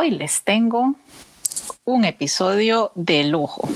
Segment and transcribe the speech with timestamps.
[0.00, 0.94] Hoy les tengo
[1.84, 3.68] un episodio de lujo.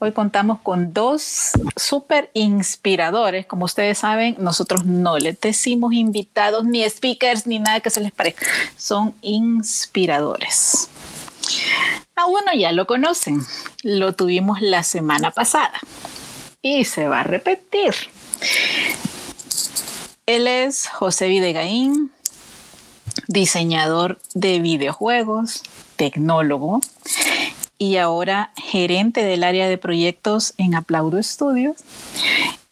[0.00, 3.46] Hoy contamos con dos súper inspiradores.
[3.46, 8.10] Como ustedes saben, nosotros no les decimos invitados, ni speakers, ni nada que se les
[8.10, 8.46] parezca.
[8.76, 10.90] Son inspiradores.
[12.16, 13.40] A uno ya lo conocen.
[13.84, 15.78] Lo tuvimos la semana pasada.
[16.62, 17.94] Y se va a repetir.
[20.26, 22.10] Él es José Videgaín,
[23.28, 25.62] diseñador de videojuegos,
[25.96, 26.80] tecnólogo
[27.78, 31.76] y ahora gerente del área de proyectos en Aplaudo Studios.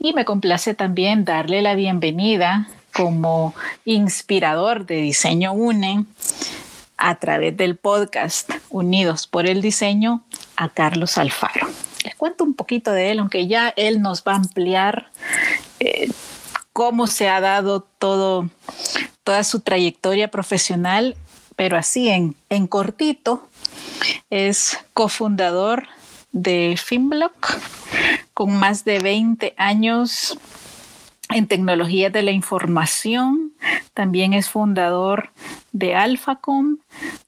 [0.01, 6.07] Y me complace también darle la bienvenida como inspirador de Diseño UNE
[6.97, 10.25] a través del podcast Unidos por el Diseño
[10.57, 11.69] a Carlos Alfaro.
[12.03, 15.11] Les cuento un poquito de él, aunque ya él nos va a ampliar
[15.81, 16.09] eh,
[16.77, 18.51] cómo se ha dado todo,
[19.25, 21.17] toda su trayectoria profesional,
[21.57, 23.49] pero así en, en cortito,
[24.29, 25.89] es cofundador
[26.33, 27.57] de Finblock,
[28.35, 30.39] con más de 20 años
[31.31, 33.55] en tecnología de la información.
[33.95, 35.31] También es fundador
[35.73, 36.77] de Alphacom,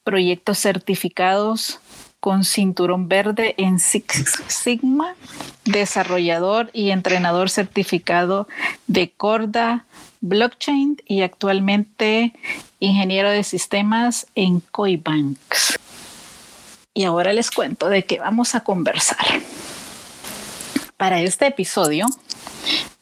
[0.04, 1.80] proyectos certificados
[2.20, 5.14] con cinturón verde en Six Sigma,
[5.64, 8.48] desarrollador y entrenador certificado
[8.86, 9.84] de Corda
[10.20, 12.32] Blockchain y actualmente
[12.80, 15.78] ingeniero de sistemas en Coibanks.
[16.94, 19.24] Y ahora les cuento de qué vamos a conversar.
[20.96, 22.06] Para este episodio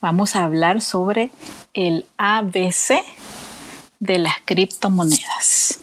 [0.00, 1.30] vamos a hablar sobre
[1.72, 3.02] el ABC
[3.98, 5.80] de las criptomonedas.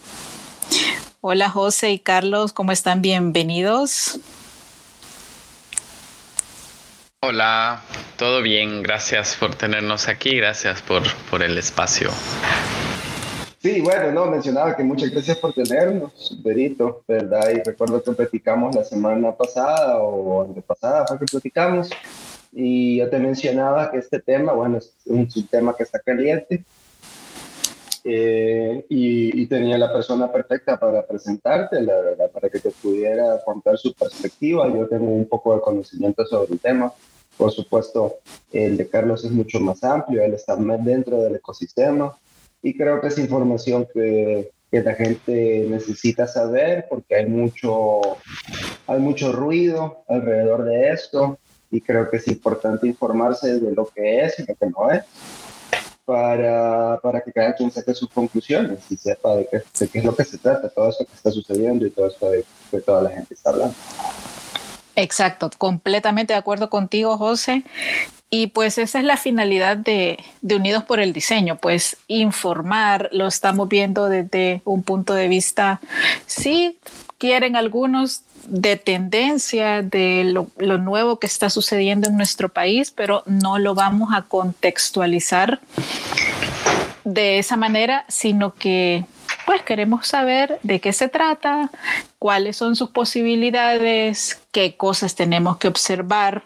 [1.25, 3.01] Hola José y Carlos, ¿cómo están?
[3.01, 4.19] Bienvenidos.
[7.21, 7.81] Hola,
[8.17, 12.09] todo bien, gracias por tenernos aquí, gracias por, por el espacio.
[13.59, 17.51] Sí, bueno, no, mencionaba que muchas gracias por tenernos, Berito, ¿verdad?
[17.51, 21.89] Y recuerdo que platicamos la semana pasada o antepasada, fue que platicamos,
[22.51, 26.65] y yo te mencionaba que este tema, bueno, es un tema que está caliente,
[28.05, 33.77] eh, y, tenía la persona perfecta para presentarte, la verdad, para que te pudiera contar
[33.77, 34.67] su perspectiva.
[34.67, 36.91] Yo tengo un poco de conocimiento sobre el tema.
[37.37, 38.15] Por supuesto,
[38.51, 42.15] el de Carlos es mucho más amplio, él está más dentro del ecosistema
[42.61, 48.01] y creo que es información que, que la gente necesita saber porque hay mucho,
[48.85, 51.39] hay mucho ruido alrededor de esto
[51.71, 55.03] y creo que es importante informarse de lo que es y lo que no es
[56.05, 60.15] para, para que cada quien saque sus conclusiones y sepa de qué, qué es lo
[60.15, 63.09] que se trata, todo esto que está sucediendo y todo esto de que toda la
[63.11, 63.75] gente está hablando.
[64.95, 67.63] Exacto, completamente de acuerdo contigo, José.
[68.29, 73.27] Y pues esa es la finalidad de, de, Unidos por el Diseño, pues informar, lo
[73.27, 75.79] estamos viendo desde un punto de vista,
[76.25, 76.79] sí,
[77.19, 83.59] quieren algunos de tendencia de lo, nuevo que está sucediendo en nuestro país, pero no
[83.59, 85.59] lo vamos a contextualizar
[87.03, 89.05] de esa manera, sino que
[89.45, 91.69] pues queremos saber de qué se trata,
[92.17, 96.43] cuáles son sus posibilidades, qué cosas tenemos que observar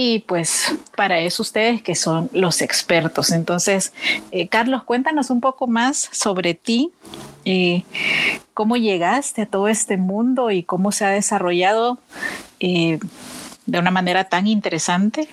[0.00, 3.32] y pues para eso ustedes que son los expertos.
[3.32, 3.92] Entonces,
[4.30, 6.92] eh, Carlos, cuéntanos un poco más sobre ti,
[7.44, 7.82] eh,
[8.54, 11.98] cómo llegaste a todo este mundo y cómo se ha desarrollado
[12.60, 13.00] eh,
[13.66, 15.26] de una manera tan interesante.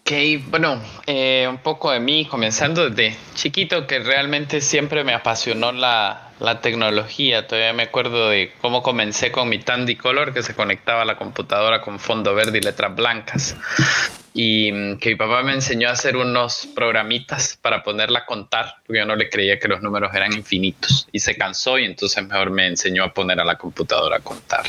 [0.00, 0.10] Ok,
[0.50, 6.60] bueno, un poco de mí, comenzando desde chiquito, que realmente siempre me apasionó la, la
[6.60, 7.46] tecnología.
[7.46, 11.16] Todavía me acuerdo de cómo comencé con mi Tandy Color, que se conectaba a la
[11.16, 13.56] computadora con fondo verde y letras blancas.
[14.34, 18.76] Y mm, que mi papá me enseñó a hacer unos programitas para ponerla a contar,
[18.86, 21.08] porque yo no le creía que los números eran infinitos.
[21.12, 24.66] Y se cansó y entonces mejor me enseñó a poner a la computadora a contar.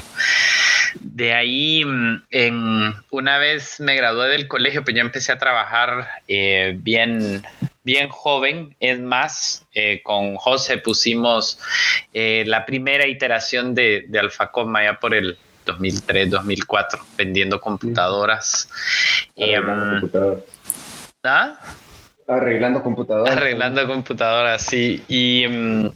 [1.00, 6.74] De ahí, mm, una vez me gradué del colegio, pues ya empecé a trabajar eh,
[6.78, 7.44] bien
[7.84, 8.76] bien joven.
[8.80, 11.60] Es más, eh, con José pusimos
[12.14, 18.70] eh, la primera iteración de, de Alfacom ya por el 2003, 2004, vendiendo computadoras.
[19.38, 20.42] Arreglando em,
[21.24, 21.60] ¿Ah?
[22.28, 23.36] Arreglando computadoras.
[23.36, 25.04] Arreglando computadoras, sí.
[25.08, 25.92] Y em,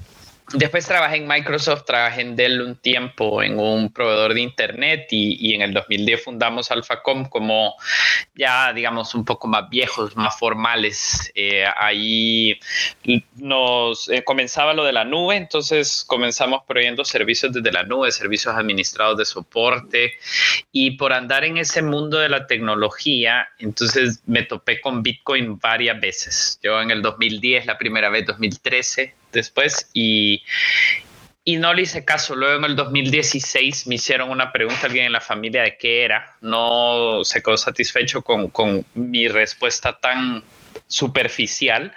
[0.51, 5.54] Después trabajé en Microsoft, trabajé en Dell un tiempo en un proveedor de Internet y,
[5.54, 7.75] en el 2010 fundamos Alphacom como
[8.36, 11.31] ya, digamos, un poco más viejos, más formales.
[11.34, 12.60] Eh, ahí
[13.38, 18.54] nos eh, comenzaba lo de la nube, entonces comenzamos proveyendo servicios desde la nube, servicios
[18.56, 20.13] administrados de soporte
[20.72, 26.00] y por andar en ese mundo de la tecnología, entonces me topé con Bitcoin varias
[26.00, 26.60] veces.
[26.62, 30.44] Yo en el 2010, la primera vez, 2013 después y,
[31.44, 32.35] y no le hice caso.
[32.35, 36.38] Luego en el 2016 me hicieron una pregunta alguien en la familia de qué era.
[36.41, 40.44] No se quedó satisfecho con, con mi respuesta tan
[40.88, 41.94] superficial.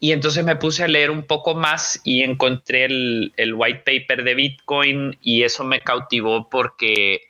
[0.00, 4.24] Y entonces me puse a leer un poco más y encontré el, el, white paper
[4.24, 7.22] de Bitcoin y eso me cautivó porque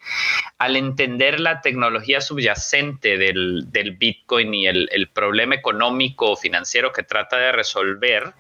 [0.59, 6.93] al entender la tecnología subyacente del, del Bitcoin y el, el, problema económico o financiero
[6.93, 8.33] que trata de resolver,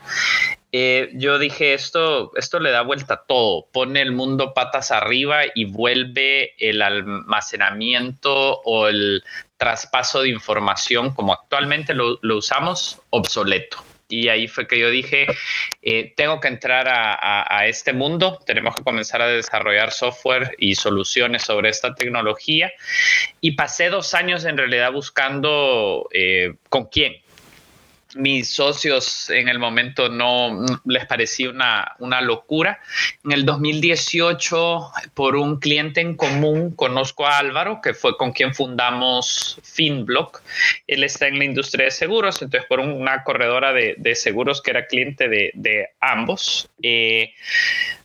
[0.74, 5.42] eh, yo dije, esto, esto le da vuelta a todo, pone el mundo patas arriba
[5.54, 9.22] y vuelve el almacenamiento o el
[9.58, 13.84] traspaso de información como actualmente lo, usamos obsoleto.
[14.08, 15.26] Y ahí fue que yo dije,
[15.82, 21.42] eh, tengo que entrar a, este mundo, tenemos que comenzar a desarrollar software y soluciones
[21.44, 22.72] sobre esta tecnología.
[23.40, 27.22] Y pasé dos años en realidad buscando eh, con quién,
[28.14, 32.80] mis socios en el momento no les parecía una, una, locura.
[33.24, 38.54] En el 2018, por un cliente en común, conozco a Álvaro, que fue con quien
[38.54, 40.42] fundamos Finblock.
[40.86, 44.86] Él está en la industria de seguros, entonces por una corredora de, seguros que era
[44.86, 46.68] cliente de, de ambos.
[46.82, 47.32] Eh,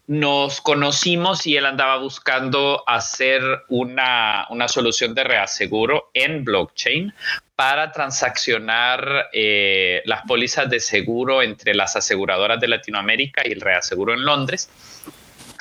[0.08, 7.14] nos conocimos y él andaba buscando hacer una, una solución de reaseguro en blockchain
[7.58, 14.14] para transaccionar eh, las pólizas de seguro entre las aseguradoras de Latinoamérica y el reaseguro
[14.14, 14.70] en Londres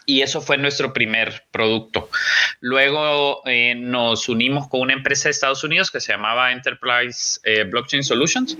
[0.06, 2.08] y eso fue nuestro primer producto.
[2.60, 7.64] Luego eh, nos unimos con una empresa de Estados Unidos que se llamaba Enterprise eh,
[7.64, 8.56] Blockchain Solutions,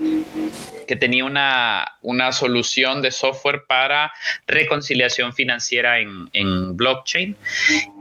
[0.87, 4.11] que tenía una, una, solución de software para
[4.45, 7.37] reconciliación financiera en, en blockchain.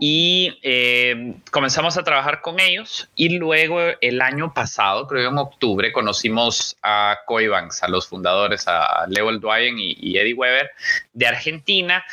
[0.01, 5.93] Y eh, comenzamos a trabajar con ellos y luego el año pasado, creo en octubre,
[5.93, 10.71] conocimos a Coibanks, a los fundadores, a Leo Dwyen y, y Eddie Weber
[11.13, 12.05] de Argentina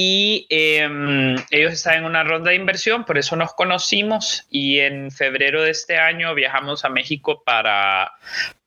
[0.00, 5.10] y eh, ellos están en una ronda de inversión, por eso nos conocimos y en
[5.10, 8.12] febrero de este año viajamos a México para,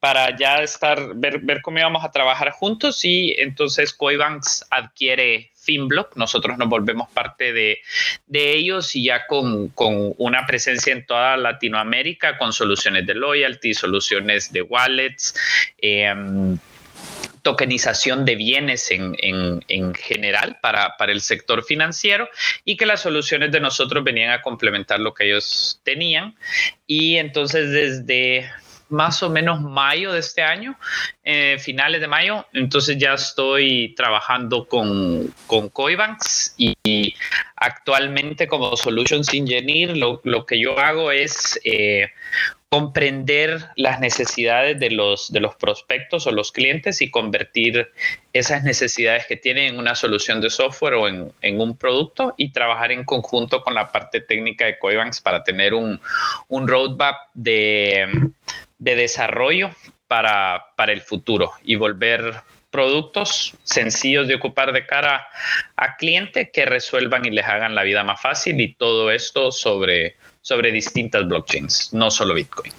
[0.02, 6.18] para ya estar, ver, ver cómo íbamos a trabajar juntos y entonces Coibanks adquiere Finblock,
[6.18, 7.80] nosotros nos volvemos parte de,
[8.28, 13.74] de ellos y ya con, con, una presencia en toda Latinoamérica, con soluciones de loyalty,
[13.74, 15.34] soluciones de wallets.
[15.78, 16.14] Eh,
[17.42, 22.30] tokenización de bienes en, en, en general para, para, el sector financiero
[22.66, 26.36] y que las soluciones de nosotros venían a complementar lo que ellos tenían.
[26.88, 28.50] Y entonces desde
[28.92, 30.78] más o menos mayo de este año,
[31.24, 32.46] eh, finales de mayo.
[32.54, 37.16] Entonces ya estoy trabajando con, con Coibanks y,
[37.56, 42.10] actualmente como Solutions Engineer lo, lo que yo hago es eh,
[42.72, 47.92] comprender las necesidades de los, de los prospectos o los clientes y convertir
[48.32, 52.54] esas necesidades que tienen en una solución de software o en, en un producto y
[52.54, 56.00] trabajar en conjunto con la parte técnica de Coibanks para tener un,
[56.48, 58.08] un roadmap de,
[58.80, 59.72] de desarrollo
[60.08, 62.36] para, para el futuro y volver
[62.70, 65.28] productos sencillos de ocupar de cara
[65.76, 70.16] a cliente que resuelvan y les hagan la vida más fácil y todo esto sobre
[70.42, 72.74] sobre distintas blockchains, no solo Bitcoin.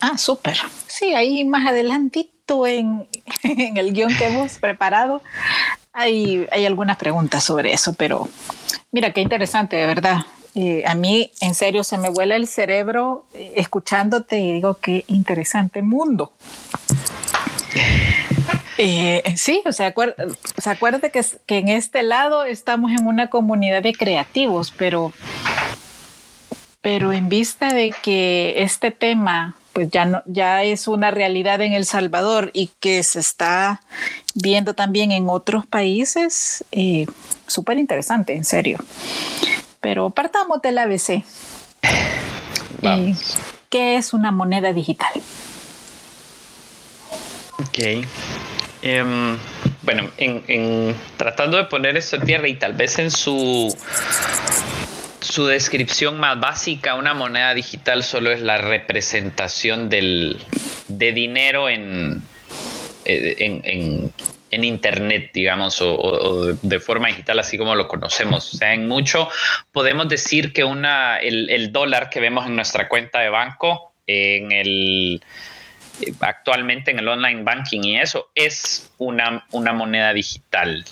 [0.00, 0.56] Ah, súper.
[0.86, 3.06] Sí, ahí más adelantito en,
[3.42, 5.22] en, el guion que hemos preparado
[5.92, 8.28] hay, hay algunas preguntas sobre eso, pero
[8.92, 10.18] mira qué interesante, de verdad.
[10.54, 15.04] Eh, a mí, en serio, se me vuela el cerebro eh, escuchándote y digo, qué
[15.08, 16.32] interesante mundo.
[18.80, 23.08] Eh, sí, o sea, acuérdate, o sea, acuérdate que, que en este lado estamos en
[23.08, 25.12] una comunidad de creativos, pero
[26.80, 31.72] pero en vista de que este tema pues ya no ya es una realidad en
[31.72, 33.80] El Salvador y que se está
[34.34, 37.06] viendo también en otros países, eh,
[37.46, 38.78] súper interesante, en serio.
[39.80, 41.22] Pero partamos del ABC.
[42.80, 43.12] Eh,
[43.70, 45.10] ¿Qué es una moneda digital?
[47.58, 48.06] Ok.
[48.84, 49.36] Um,
[49.82, 53.76] bueno, en, en, tratando de poner esto en tierra y tal vez en su
[55.20, 60.38] su descripción más básica, una moneda digital solo es la representación del,
[60.88, 62.22] de dinero en,
[63.04, 64.12] eh, en,
[64.50, 68.54] en, Internet, digamos, o, o, de forma digital, así como lo conocemos.
[68.54, 69.28] O sea, en mucho
[69.72, 74.52] podemos decir que una, el, el dólar que vemos en nuestra cuenta de banco, en
[74.52, 75.22] el
[76.20, 80.84] actualmente en el online banking y eso es una, una moneda digital.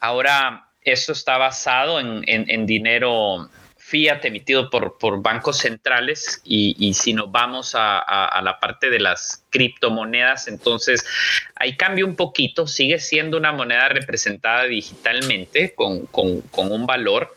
[0.00, 7.12] Ahora, esto está basado en, en, dinero fiat emitido por, por bancos centrales y, si
[7.12, 11.04] nos vamos a, la parte de las criptomonedas, entonces
[11.56, 17.34] ahí cambia un poquito, sigue siendo una moneda representada digitalmente con, un valor,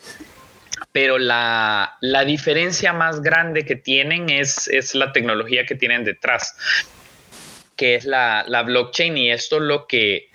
[0.91, 6.55] pero la, diferencia más grande que tienen es, es la tecnología que tienen detrás,
[7.75, 10.29] que es la, blockchain y esto es lo que...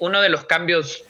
[0.00, 1.04] uno de los cambios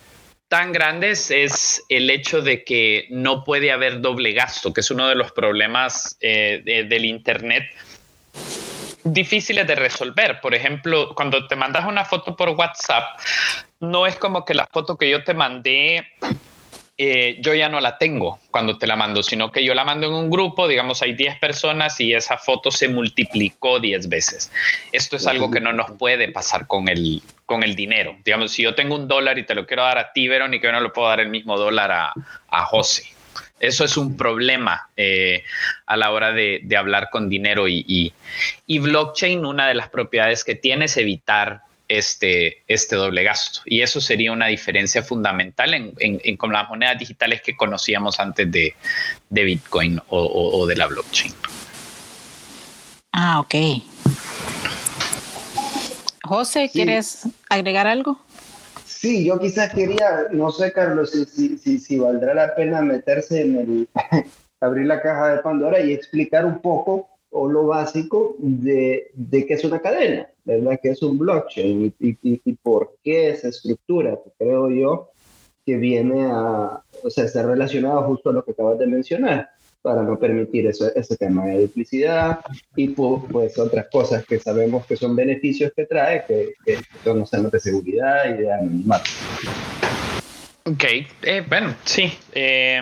[0.49, 5.09] tan grandes es el hecho de que no puede haber doble gasto, que es uno
[5.09, 7.65] de los problemas eh, del Internet
[9.05, 10.41] difíciles de resolver.
[10.41, 13.19] Por ejemplo, cuando te mandas una foto por WhatsApp,
[13.81, 16.07] no es como que la foto que yo te mandé
[17.01, 20.09] eh, yo ya no la tengo cuando te la mando, sino que yo la mando
[20.09, 24.51] en un grupo, digamos, hay 10 personas y esa foto se multiplicó 10 veces.
[24.91, 28.17] Esto es algo que no nos puede pasar con el, con el dinero.
[28.25, 30.73] Digamos, si yo tengo un dólar y te lo quiero dar a ti, Verónica, yo
[30.73, 32.13] no le puedo dar el mismo dólar a,
[32.49, 33.05] a José.
[33.61, 35.45] Eso es un problema eh,
[35.87, 38.13] a la hora de, de hablar con dinero y, y,
[38.67, 43.61] y blockchain, una de las propiedades que tiene es evitar este, este doble gasto.
[43.65, 48.75] Y eso sería una diferencia fundamental en, con las monedas digitales que conocíamos antes de,
[49.31, 51.33] Bitcoin o, de la blockchain.
[53.13, 53.55] Ah, ok.
[56.23, 58.21] José, ¿quieres agregar algo?
[58.85, 63.57] Sí, yo quizás quería, no sé, Carlos, si, si, si valdrá la pena meterse en
[63.57, 63.89] el,
[64.61, 69.55] abrir la caja de Pandora y explicar un poco o lo básico de, de qué
[69.55, 70.81] es una cadena, ¿verdad?
[70.83, 74.19] ¿Qué es un blockchain y, por qué esa estructura?
[74.39, 75.11] Creo yo
[75.67, 79.51] que viene a, o sea, está relacionado justo a lo que acabas de mencionar,
[79.83, 82.41] para no permitir eso, ese tema de duplicidad
[82.75, 87.31] y pues otras cosas que sabemos que son beneficios que trae, que, que son los
[87.31, 89.11] temas de seguridad y de anonimato.
[90.65, 90.85] Ok,
[91.23, 92.11] eh, bueno, sí.
[92.33, 92.81] Eh,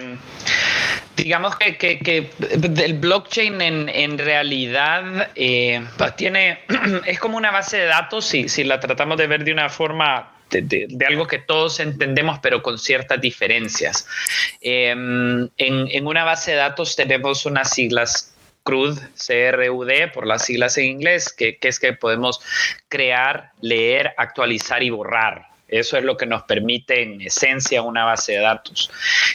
[1.17, 6.61] digamos que, que, el blockchain en, en realidad eh, pues tiene,
[7.07, 10.33] es como una base de datos, si, si la tratamos de ver de una forma
[10.51, 14.07] de, algo que todos entendemos, pero con ciertas diferencias.
[14.61, 20.77] Em, en, en, una base de datos tenemos unas siglas CRUD, CRUD, por las siglas
[20.79, 22.41] en inglés, que, que es que podemos
[22.89, 25.56] crear, leer, actualizar y borrar.
[25.69, 28.91] Eso es lo que nos permite en esencia una base de datos.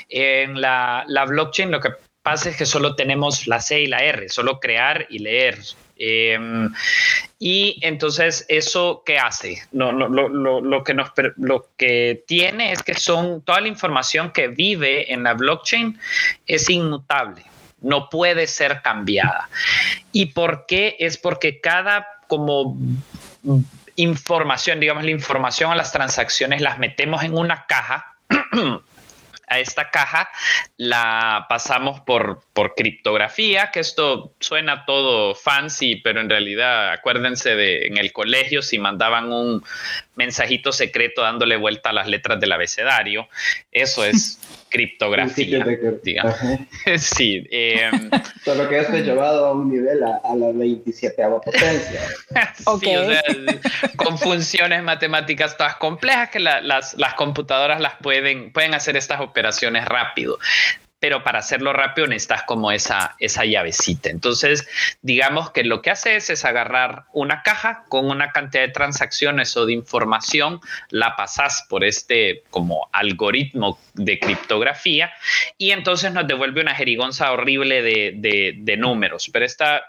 [0.09, 1.89] En la, blockchain lo que
[2.21, 5.59] pasa es que solo tenemos la C y la R, solo crear y leer.
[5.97, 6.71] Em,
[7.37, 9.61] y entonces, ¿eso qué hace?
[9.71, 15.13] No, lo, que nos, lo que tiene es que son toda la información que vive
[15.13, 15.99] en la blockchain
[16.47, 17.43] es inmutable,
[17.81, 19.49] no puede ser cambiada.
[20.11, 20.95] ¿Y por qué?
[20.97, 22.77] Es porque cada como
[23.95, 28.15] información, digamos, la información a las transacciones las metemos en una caja.
[29.51, 30.29] a esta caja
[30.77, 37.85] la pasamos por, por criptografía, que esto suena todo fancy, pero en realidad acuérdense de
[37.87, 39.61] en el colegio si mandaban un
[40.15, 43.27] mensajito secreto dándole vuelta a las letras del abecedario,
[43.71, 44.39] eso es
[44.69, 45.65] criptografía.
[46.97, 47.45] sí.
[47.51, 47.91] Eh,
[48.45, 52.01] Solo que esto es llevado a un nivel a, la 27 potencia.
[53.97, 59.85] con funciones matemáticas todas complejas que las, las, computadoras las pueden, pueden hacer estas operaciones
[59.85, 60.39] rápido
[61.01, 64.11] pero para hacerlo rápido necesitas como esa, esa llavecita.
[64.11, 64.67] Entonces,
[65.01, 69.65] digamos que lo que hace es, agarrar una caja con una cantidad de transacciones o
[69.65, 75.11] de información, la pasas por este como algoritmo de criptografía
[75.57, 79.27] y entonces nos devuelve una jerigonza horrible de, de, de números.
[79.33, 79.83] Pero esta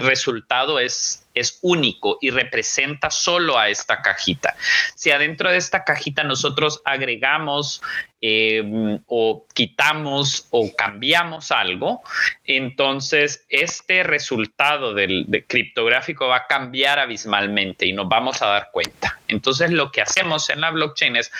[0.00, 4.56] resultado es, es único y representa solo a esta cajita.
[4.94, 7.82] Si adentro de esta cajita nosotros agregamos
[8.20, 12.02] em, o quitamos o cambiamos algo,
[12.44, 19.20] entonces este resultado del, criptográfico va a cambiar abismalmente y nos vamos a dar cuenta.
[19.28, 21.30] Entonces lo que hacemos en la blockchain es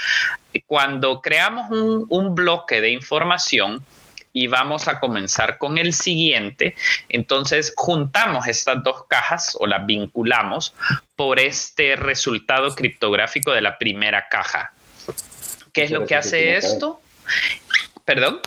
[0.66, 3.84] cuando creamos un bloque de información,
[4.34, 6.74] y vamos a comenzar con el siguiente.
[7.08, 10.74] Entonces juntamos estas dos cajas o las vinculamos
[11.16, 14.74] por este resultado criptográfico de la primera caja.
[15.72, 17.00] ¿Qué es lo que hace esto?
[18.04, 18.40] ¿Perdón?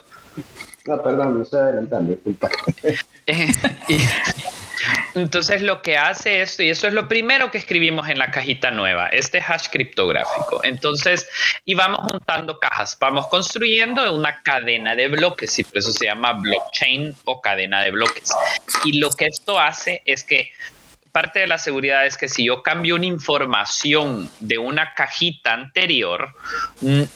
[0.85, 2.49] No, perdón, me estoy adelantando, disculpa.
[5.15, 8.71] Entonces lo que hace esto, y eso es lo primero que escribimos en la cajita
[8.71, 10.63] nueva, este hash criptográfico.
[10.63, 11.27] Entonces,
[11.65, 16.33] y vamos juntando cajas, vamos construyendo una cadena de bloques y por eso se llama
[16.33, 18.31] blockchain o cadena de bloques.
[18.83, 20.51] Y lo que esto hace es que
[21.11, 26.35] parte de la seguridad es que si yo cambio una información de una cajita anterior,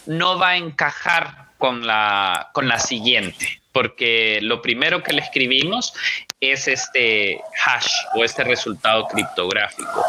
[0.07, 5.93] no va a encajar con la, con la siguiente porque lo primero que le escribimos
[6.39, 10.03] es este hash o este resultado criptográfico.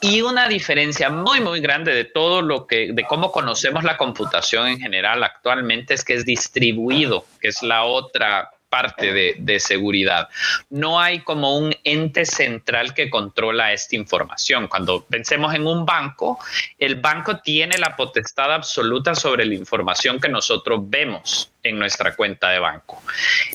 [0.00, 4.68] Y una diferencia muy, muy grande de todo lo que, de cómo conocemos la computación
[4.68, 10.28] en general actualmente es que es distribuido, que es la otra parte de, seguridad.
[10.68, 14.68] No hay como un ente central que controla esta información.
[14.68, 16.38] Cuando pensemos en un banco,
[16.78, 22.50] el banco tiene la potestad absoluta sobre la información que nosotros vemos en nuestra cuenta
[22.50, 23.02] de banco.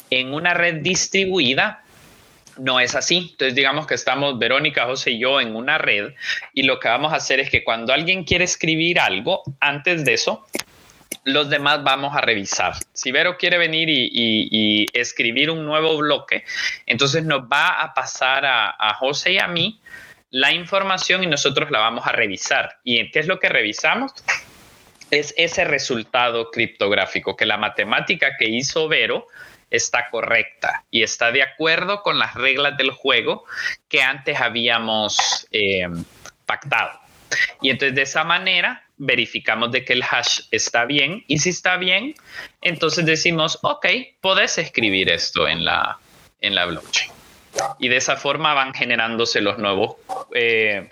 [0.09, 1.83] En una red distribuida,
[2.57, 3.29] no es así.
[3.31, 6.13] Entonces, digamos que estamos Verónica, José y yo en una red
[6.53, 10.13] y lo que vamos a hacer es que cuando alguien quiere escribir algo, antes de
[10.15, 10.45] eso,
[11.23, 12.73] los demás vamos a revisar.
[12.93, 16.43] Si Vero quiere venir y, escribir un nuevo bloque,
[16.85, 19.79] entonces nos va a pasar a, José y a mí
[20.29, 22.79] la información y nosotros la vamos a revisar.
[22.83, 24.13] ¿Y qué es lo que revisamos?
[25.09, 29.27] Es ese resultado criptográfico, que la matemática que hizo Vero
[29.69, 33.45] está correcta y está de acuerdo con las reglas del juego
[33.89, 35.87] que antes habíamos eh,
[36.45, 36.99] pactado.
[37.61, 41.77] Y entonces de esa manera verificamos de que el hash está bien y si está
[41.77, 42.13] bien,
[42.61, 43.87] entonces decimos, ok,
[44.21, 45.97] podés escribir esto en la,
[46.39, 47.11] en la blockchain.
[47.79, 49.95] Y de esa forma van generándose los nuevos
[50.33, 50.87] eh,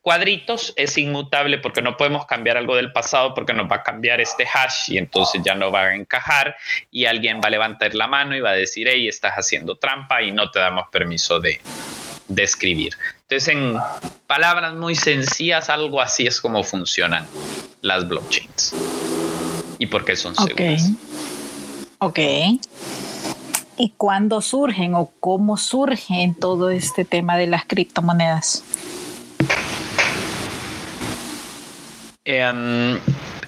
[0.00, 0.72] cuadritos.
[0.76, 4.46] Es inmutable porque no podemos cambiar algo del pasado porque nos va a cambiar este
[4.46, 6.56] hash y entonces ya no va a encajar
[6.92, 10.22] y alguien va a levantar la mano y va a decir, hey, estás haciendo trampa
[10.22, 11.60] y no te damos permiso de,
[12.28, 12.94] de escribir.
[13.22, 13.76] Entonces, en
[14.26, 17.26] palabras muy sencillas, algo así es como funcionan
[17.80, 18.74] las blockchains
[19.78, 20.90] y por qué son seguras.
[21.98, 22.18] Ok.
[23.76, 28.62] ¿Y cuándo surgen o cómo surgen todo este tema de las criptomonedas?
[32.26, 32.98] Um,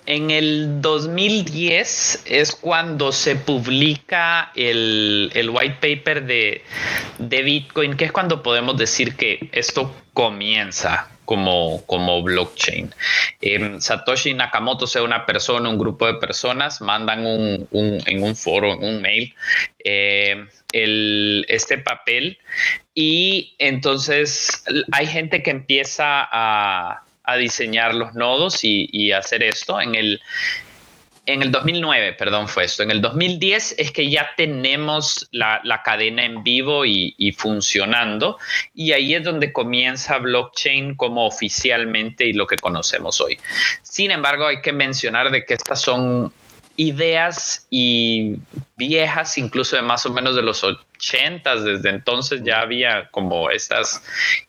[0.07, 6.63] en el 2010 es cuando se publica el, white paper de,
[7.19, 12.95] Bitcoin, que es cuando podemos decir que esto comienza como, como blockchain.
[13.41, 18.75] Em, Satoshi Nakamoto sea una persona, un grupo de personas, mandan un, en un foro,
[18.75, 19.35] en un mail,
[19.85, 22.39] em, este papel
[22.95, 29.81] y entonces hay gente que empieza a a diseñar los nodos y, hacer esto.
[29.81, 30.21] En el,
[31.27, 32.85] en el 2009, perdón, fue esto.
[32.85, 38.39] En el 2010 es que ya tenemos la, cadena en vivo y, funcionando.
[38.75, 43.39] Y ahí es donde comienza blockchain como oficialmente y lo que conocemos hoy.
[43.83, 46.33] Sin embargo, hay que mencionar de que estas son
[46.77, 48.37] ideas y
[48.77, 50.63] viejas, incluso de más o menos de los
[50.97, 54.03] 80, desde entonces ya había como estas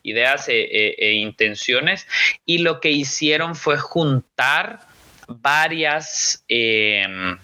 [0.04, 2.08] ideas e, e, e, intenciones
[2.46, 4.80] y lo que hicieron fue juntar
[5.28, 7.38] varias em,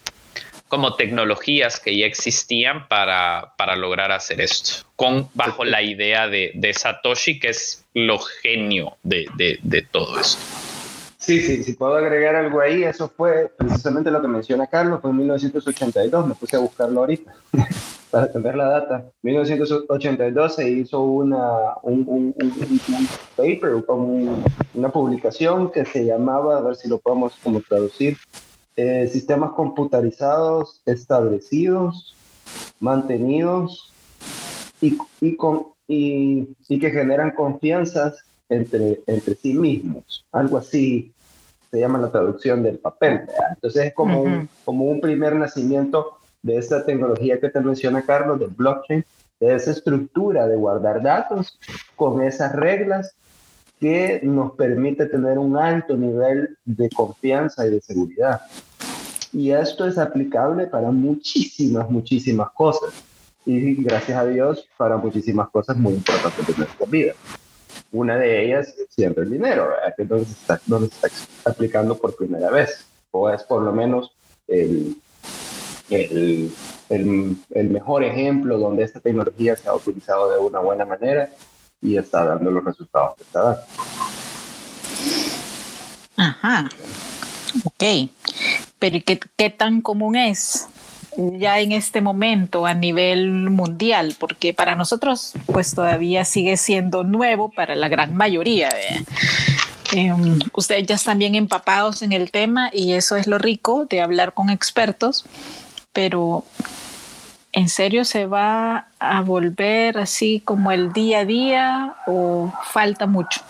[0.67, 7.39] como tecnologías que ya existían para, lograr hacer esto, con, bajo la idea de, Satoshi,
[7.39, 9.27] que es lo genio de,
[9.61, 10.62] de todo esto.
[11.23, 15.11] Sí, sí, si puedo agregar algo ahí, eso fue precisamente lo que menciona Carlos, fue
[15.11, 17.33] en 1982, me puse a buscarlo ahorita
[18.11, 18.95] para tener la data.
[19.23, 23.07] En 1982 se hizo una, un, un, un,
[23.37, 28.17] paper, como una publicación que se llamaba, a ver si lo podemos como traducir,
[28.75, 32.17] eh, sistemas computarizados establecidos,
[32.81, 33.93] mantenidos
[34.81, 41.13] y, y, con, y, y que generan confianzas entre, entre sí mismos, algo así
[41.71, 43.21] se llama la traducción del papel.
[43.49, 48.39] Entonces es como, un, como un primer nacimiento de esta tecnología que te menciona Carlos,
[48.39, 49.03] del blockchain,
[49.39, 51.59] de esa estructura de guardar datos
[51.95, 53.15] con esas reglas
[53.79, 58.41] que nos permite tener un alto nivel de confianza y de seguridad.
[59.33, 62.93] Y esto es aplicable para muchísimas, muchísimas cosas.
[63.45, 67.13] Y gracias a Dios, para muchísimas cosas muy importantes de nuestra vida.
[67.93, 70.59] Una de ellas siempre el dinero, que donde se está
[71.45, 74.11] aplicando por primera vez, o es por lo menos
[74.47, 74.97] el,
[75.91, 76.51] el,
[76.89, 81.29] el, mejor ejemplo donde esta tecnología se ha utilizado de una buena manera
[81.81, 83.61] y está dando los resultados que está dando.
[86.17, 86.69] Ajá,
[87.63, 88.09] ok.
[88.79, 90.67] Pero ¿qué, qué tan común es?
[91.17, 97.49] Ya en este momento a nivel mundial, porque para nosotros pues todavía sigue siendo nuevo
[97.49, 98.69] para la gran mayoría.
[99.91, 104.01] Em, ustedes ya están bien empapados en el tema y eso es lo rico de
[104.01, 105.25] hablar con expertos,
[105.91, 106.45] pero
[107.51, 113.41] ¿en serio se va a volver así como el día a día o falta mucho?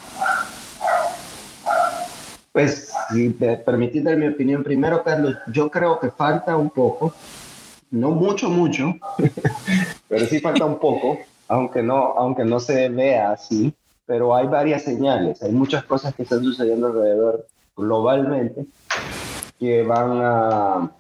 [2.52, 7.16] Pues, si me permitís dar mi opinión primero, Carlos, yo creo que falta un poco
[7.94, 8.96] no mucho, mucho,
[10.10, 13.72] pero sí falta un poco, aunque no, aunque no se vea así,
[14.08, 17.46] pero hay varias señales, hay muchas cosas que están sucediendo alrededor
[17.78, 18.66] globalmente
[19.60, 20.92] que van a,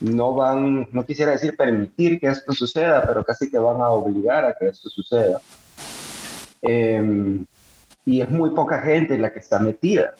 [0.00, 4.46] no van, no quisiera decir permitir que esto suceda, pero casi que van a obligar
[4.46, 5.42] a que esto suceda.
[6.62, 7.44] Em,
[8.06, 10.14] y es muy poca gente la que está metida.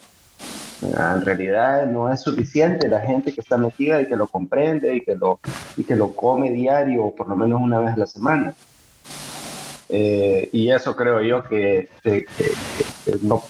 [0.82, 5.00] En realidad no es suficiente la gente que está metida y que lo comprende y
[5.02, 5.38] que lo,
[5.76, 8.54] y que lo come diario, por lo menos una vez a la semana.
[9.88, 11.88] Eh, y eso creo yo que,
[13.22, 13.44] no,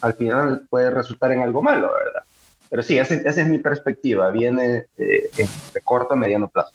[0.00, 2.22] al final puede resultar en algo malo, ¿verdad?
[2.68, 6.72] Pero sí, esa, es mi perspectiva, viene eh, de corto a mediano plazo.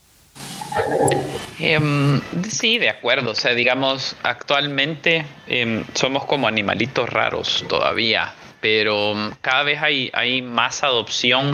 [1.59, 2.19] Em,
[2.49, 3.31] sí, de acuerdo.
[3.31, 10.41] O sea, digamos, actualmente em, somos como animalitos raros todavía, pero mm, cada vez hay,
[10.41, 11.51] más adopción.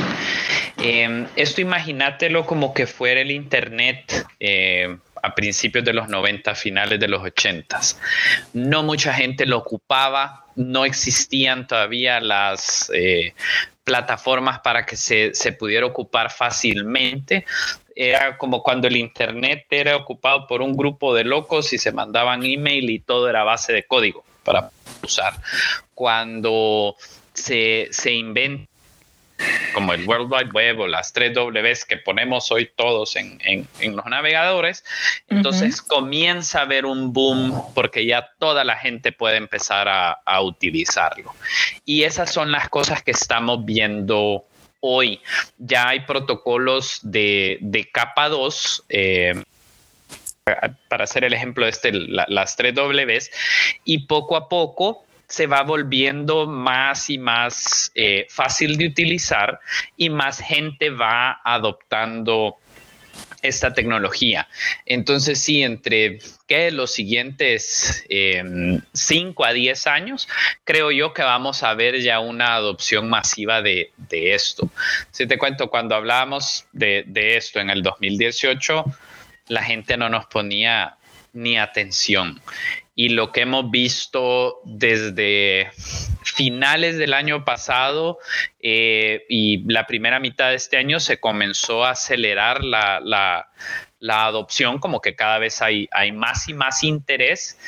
[0.77, 4.25] Em, esto imagínatelo como que fuera el Internet
[5.23, 7.79] a principios de los 90, finales de los 80.
[8.53, 13.33] No mucha gente lo ocupaba, no existían todavía las eh,
[13.83, 17.45] plataformas para que se, se, pudiera ocupar fácilmente.
[17.95, 22.43] Era como cuando el Internet era ocupado por un grupo de locos y se mandaban
[22.43, 24.71] email y todo era base de código para
[25.03, 25.33] usar.
[25.93, 26.95] Cuando
[27.33, 28.69] se, se inventa
[29.73, 34.05] como el World Wide Web o las tres Ws que ponemos hoy todos en, los
[34.05, 34.83] navegadores,
[35.27, 41.35] entonces comienza a haber un boom porque ya toda la gente puede empezar a, utilizarlo.
[41.85, 44.45] Y esas son las cosas que estamos viendo
[44.79, 45.21] hoy.
[45.59, 48.85] Ya hay protocolos de, capa 2.
[48.89, 49.43] Eh,
[50.87, 53.31] para hacer el ejemplo de este, las tres Ws,
[53.83, 59.59] y poco a poco se va volviendo más y más eh, fácil de utilizar
[59.97, 62.57] y más gente va adoptando
[63.41, 64.47] esta tecnología.
[64.85, 66.19] Entonces, sí, entre
[66.71, 68.81] los siguientes 5 em,
[69.43, 70.27] a 10 años,
[70.63, 74.69] creo yo que vamos a ver ya una adopción masiva de, esto.
[75.11, 78.85] Si te cuento, cuando hablábamos de esto en el 2018,
[79.47, 80.97] la gente no nos ponía
[81.33, 82.41] ni atención
[82.97, 85.69] y lo que hemos visto desde
[86.23, 88.17] finales del año pasado
[88.59, 93.47] eh, y la primera mitad de este año se comenzó a acelerar la,
[94.01, 97.59] adopción, como que cada vez hay, hay más y más interés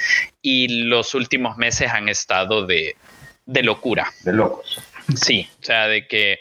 [0.41, 2.95] y los últimos meses han estado de,
[3.45, 4.11] de locura.
[4.23, 4.81] De locos.
[5.15, 6.39] Sí, o sea, de que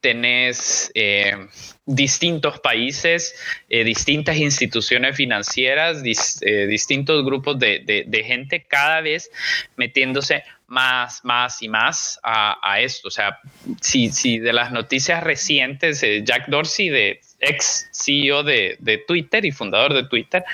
[0.00, 1.46] tenés eh,
[1.94, 3.34] distintos países,
[3.68, 6.02] eh, distintas instituciones financieras,
[6.40, 9.30] eh, distintos grupos de, gente cada vez
[9.76, 13.08] metiéndose más, más y más a, esto.
[13.08, 13.40] O sea,
[13.80, 19.92] si, si, de las noticias recientes, Jack Dorsey, de ex CEO de, Twitter y fundador
[19.92, 20.44] de Twitter,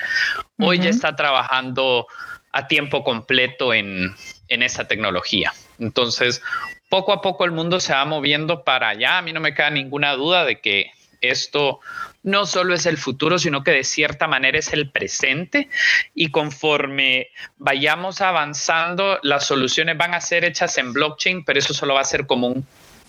[0.57, 2.07] hoy ya está trabajando
[2.51, 4.15] a tiempo completo en,
[4.47, 5.53] en esa tecnología.
[5.77, 6.41] Entonces,
[6.89, 9.19] poco a poco el mundo se va moviendo para allá.
[9.19, 11.79] A mí no me queda ninguna duda de que esto
[12.23, 15.69] no solo es el futuro, sino que de cierta manera es el presente
[16.13, 21.93] y conforme vayamos avanzando, las soluciones van a ser hechas en blockchain, pero eso solo
[21.93, 22.67] va a ser como un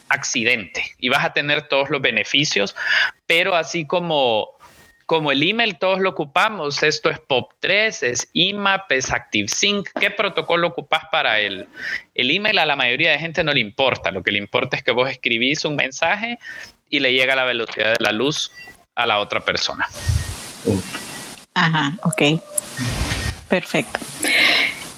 [0.08, 2.74] accidente y vas a tener todos los beneficios,
[3.26, 4.58] pero así como
[5.08, 9.88] como el email todos lo ocupamos, esto es POP3, es IMAP, es ActiveSync.
[9.98, 11.66] ¿Qué protocolo ocupas para el,
[12.14, 12.58] el email?
[12.58, 14.10] A la mayoría de gente no le importa.
[14.10, 16.38] Lo que le importa es que vos escribís un mensaje
[16.90, 18.50] y le llega la velocidad de la luz
[18.94, 19.86] a la otra persona.
[21.54, 22.40] Ajá, ok.
[23.48, 24.00] Perfecto.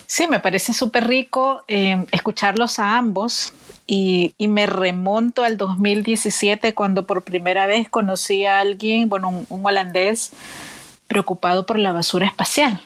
[0.07, 3.53] Sí, me parece súper rico eh, escucharlos a ambos
[3.87, 10.33] y, me remonto al 2017 cuando por primera vez conocí a alguien, bueno, un, holandés
[11.09, 12.81] preocupado por la basura espacial.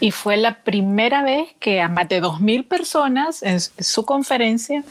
[0.00, 4.84] Y fue la primera vez que a más de 2.000 personas en su conferencia,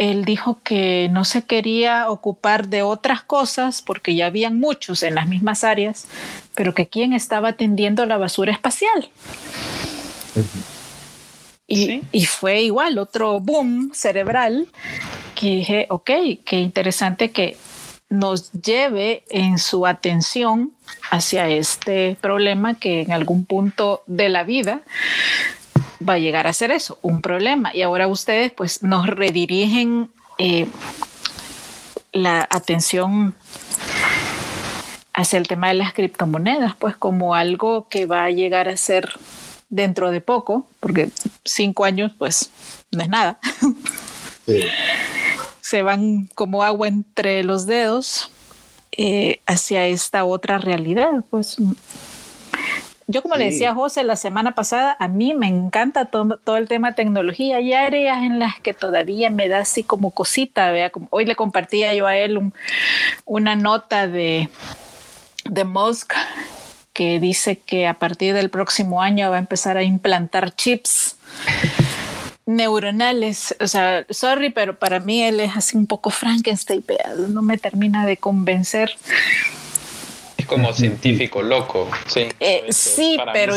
[0.00, 5.14] él dijo que no se quería ocupar de otras cosas porque ya habían muchos en
[5.14, 6.06] las mismas áreas,
[6.54, 9.10] pero que quién estaba atendiendo la basura espacial.
[11.66, 14.68] Y, fue igual, otro boom cerebral
[15.34, 16.10] que dije, ok,
[16.46, 17.58] qué interesante que
[18.08, 20.72] nos lleve en su atención
[21.10, 24.80] hacia este problema que en algún punto de la vida
[26.06, 27.74] va a llegar a ser eso, un problema.
[27.74, 30.66] Y ahora ustedes pues nos redirigen eh,
[32.12, 33.34] la atención
[35.12, 39.10] hacia el tema de las criptomonedas, pues como algo que va a llegar a ser
[39.68, 41.10] dentro de poco, porque
[41.44, 42.50] cinco años pues
[42.90, 43.38] no es nada.
[45.60, 48.30] Se van como agua entre los dedos
[48.92, 51.24] eh, hacia esta otra realidad.
[51.30, 51.56] Pues
[53.10, 56.56] yo como le decía a José la semana pasada, a mí me encanta todo, todo,
[56.56, 57.56] el tema tecnología.
[57.56, 61.34] Hay áreas en las que todavía me da así como cosita, vea, como hoy le
[61.34, 62.52] compartía yo a él
[63.24, 64.48] una nota de,
[65.44, 66.12] de Musk
[66.92, 71.16] que dice que a partir del próximo año va a empezar a implantar chips
[72.46, 73.56] neuronales.
[73.60, 76.84] O sea, sorry, pero para mí él es así un poco Frankenstein,
[77.28, 78.96] no me termina de convencer
[80.50, 82.26] como científico loco, sí.
[82.40, 83.54] Eh, sí, pero,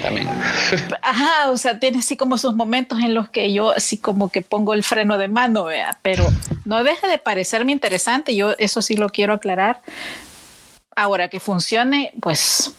[0.00, 0.26] también.
[1.02, 4.40] Ajá, o sea, tiene así como sus momentos en los que yo así como que
[4.40, 6.26] pongo el freno de mano, vea, pero
[6.64, 9.82] no deja de parecerme interesante, yo eso sí lo quiero aclarar.
[10.96, 12.72] Ahora que funcione, pues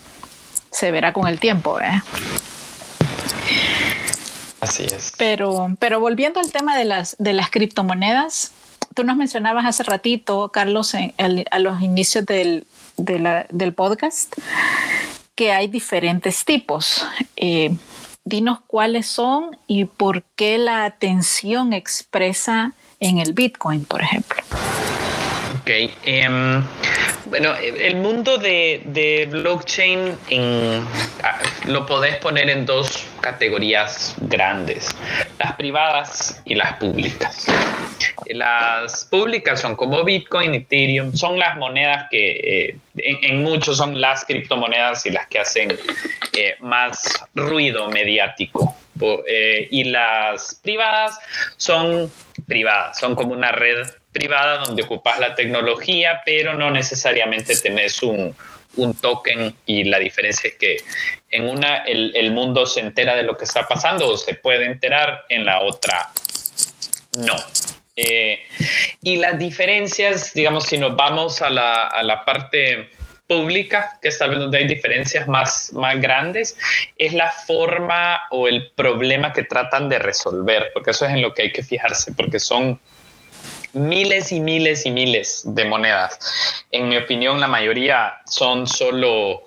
[0.72, 2.04] se verá con el tiempo, vea.
[4.62, 5.14] Así es.
[5.16, 8.52] Pero, pero volviendo al tema de las, de las criptomonedas,
[8.96, 12.66] tú nos mencionabas hace ratito, Carlos, a los inicios del,
[12.98, 14.36] del podcast,
[15.36, 17.06] que hay diferentes tipos.
[17.36, 17.76] Eh,
[18.26, 24.33] dinos cuáles son y por qué la atención expresa en el Bitcoin, por ejemplo.
[25.64, 25.70] Ok.
[26.04, 26.62] Em,
[27.24, 30.18] bueno, el mundo de, blockchain
[31.24, 34.90] ah, lo podés poner en dos categorías grandes,
[35.40, 37.48] las privadas y las públicas.
[38.26, 44.26] Las públicas son como Bitcoin, Ethereum, son las monedas que eh, en, muchos son las
[44.26, 45.78] criptomonedas y las que hacen
[46.34, 48.76] eh, más ruido mediático.
[49.26, 51.18] Eh, y las privadas
[51.56, 52.12] son
[52.48, 58.34] privadas, son como una red privada donde ocupas la tecnología, pero no necesariamente tenés un,
[58.78, 60.78] un token y la diferencia es que
[61.30, 65.26] en una el, mundo se entera de lo que está pasando o se puede enterar,
[65.30, 66.12] en la otra
[67.18, 67.36] no.
[67.96, 68.40] Eh,
[69.04, 72.90] y las diferencias, digamos, si nos vamos a la, a la parte
[73.28, 76.58] pública, que es tal vez donde hay diferencias más, más grandes,
[76.98, 81.34] es la forma o el problema que tratan de resolver, porque eso es en lo
[81.34, 82.80] que hay que fijarse, porque son
[83.74, 86.64] miles y miles y miles de monedas.
[86.72, 89.44] En mi opinión, la mayoría son solo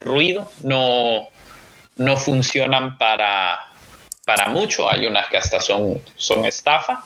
[0.00, 1.28] ruido, no,
[1.96, 3.58] no funcionan para,
[4.24, 7.04] para mucho, hay unas que hasta son, son estafa.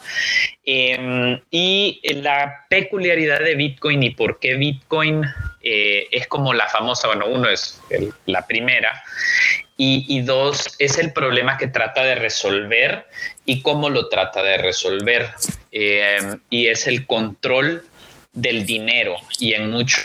[0.64, 5.24] Em, y la peculiaridad de Bitcoin y por qué Bitcoin
[5.62, 7.81] eh, es como la famosa, bueno, uno es
[8.26, 9.02] la primera,
[9.81, 13.07] y, dos, es el problema que trata de resolver
[13.48, 15.30] y cómo lo trata de resolver.
[15.72, 17.82] Em, y es el control
[18.34, 20.02] del dinero y en mucho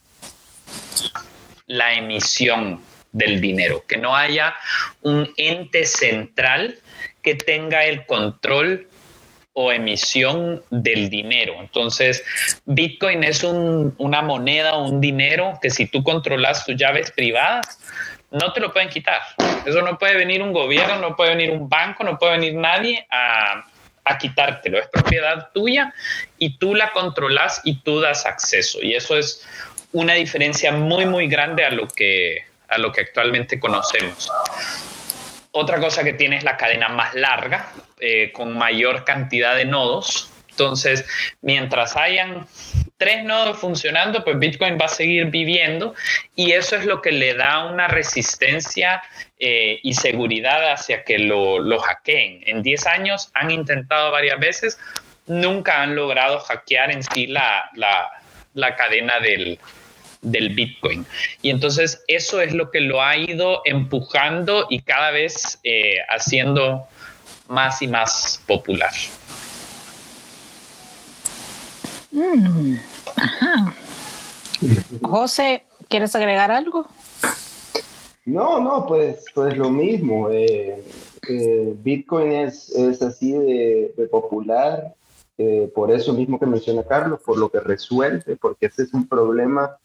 [1.68, 4.56] la emisión del dinero, que no haya
[5.02, 6.80] un ente central
[7.22, 8.88] que tenga el control
[9.52, 11.56] o emisión del dinero.
[11.60, 12.24] Entonces,
[12.66, 17.78] Bitcoin es una moneda un dinero que si tú controlas tus llaves privadas,
[18.34, 19.22] no te lo pueden quitar.
[19.66, 23.08] Eso no puede venir un gobierno, no puede venir un banco, no puede venir nadie
[23.10, 23.64] a,
[24.04, 24.80] a quitártelo.
[24.80, 25.94] Es propiedad tuya
[26.38, 28.80] y tú la controlas y tú das acceso.
[28.82, 29.48] Y eso es
[29.92, 34.32] una diferencia muy, muy grande a lo que, a lo que actualmente conocemos.
[35.52, 40.32] Otra cosa que tiene es la cadena más larga, eh, con mayor cantidad de nodos.
[40.50, 41.06] Entonces,
[41.42, 42.48] mientras hayan
[42.98, 45.94] tres nodos funcionando, pues Bitcoin va a seguir viviendo
[46.36, 49.02] y eso es lo que le da una resistencia
[49.40, 52.44] eh, y seguridad hacia que lo, lo hackeen.
[52.46, 54.80] En 10 años han intentado varias veces,
[55.28, 58.10] nunca han logrado hackear en sí la, la,
[58.54, 59.60] la cadena del,
[60.22, 61.06] del Bitcoin.
[61.42, 66.88] Y entonces eso es lo que lo ha ido empujando y cada vez eh, haciendo
[67.48, 68.92] más y más popular.
[72.14, 72.76] Mm,
[75.02, 76.86] José, ¿quieres agregar algo?
[78.26, 80.30] No, no, pues, pues lo mismo.
[80.30, 80.84] Eh,
[81.28, 84.94] eh, Bitcoin es, es así de, popular,
[85.74, 89.76] por eso mismo que menciona Carlos, por lo que resuelve, porque ese es un problema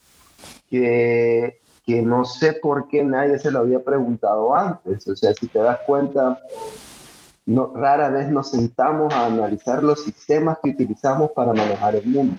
[0.71, 5.09] que, que no sé por qué nadie se lo había preguntado antes.
[5.09, 6.38] O sea, si te das cuenta,
[7.75, 12.37] rara vez nos sentamos a analizar los sistemas que utilizamos para manejar el mundo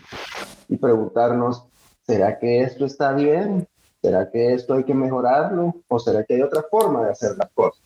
[0.67, 1.65] y preguntarnos,
[2.05, 3.67] ¿será que esto está bien?
[4.01, 5.75] ¿Será que esto hay que mejorarlo?
[5.87, 7.81] ¿O será que hay otra forma de hacer las cosas?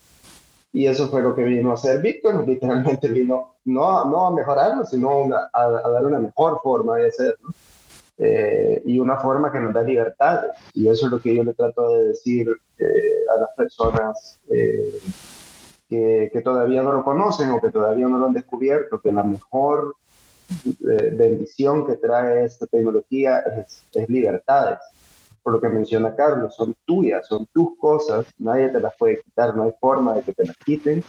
[0.72, 4.86] Y eso fue lo que vino a hacer Bitcoin, literalmente vino no, no a mejorarlo,
[4.86, 7.50] sino a, a, dar una mejor forma de hacerlo.
[8.18, 10.44] Eh, y una forma que nos da libertad.
[10.74, 15.00] Y eso es lo que yo le trato de decir eh, a las personas eh,
[15.94, 19.24] que, que, todavía no lo conocen o que todavía no lo han descubierto, que la
[19.24, 19.96] mejor
[20.82, 24.80] bendición que trae esta tecnología es, es libertades
[25.44, 29.56] por lo que menciona Carlos, son tuyas, son tus cosas, nadie te las puede quitar,
[29.56, 31.04] no hay forma de que te las quiten.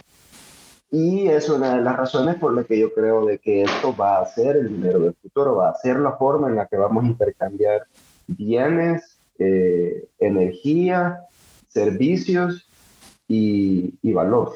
[0.90, 4.20] Y es una de las razones por las que yo creo de que esto va
[4.20, 7.04] a ser el dinero del futuro, va a ser la forma en la que vamos
[7.04, 7.86] a intercambiar
[8.26, 11.20] bienes, eh, energía,
[11.68, 12.68] servicios
[13.28, 14.52] y, y valor.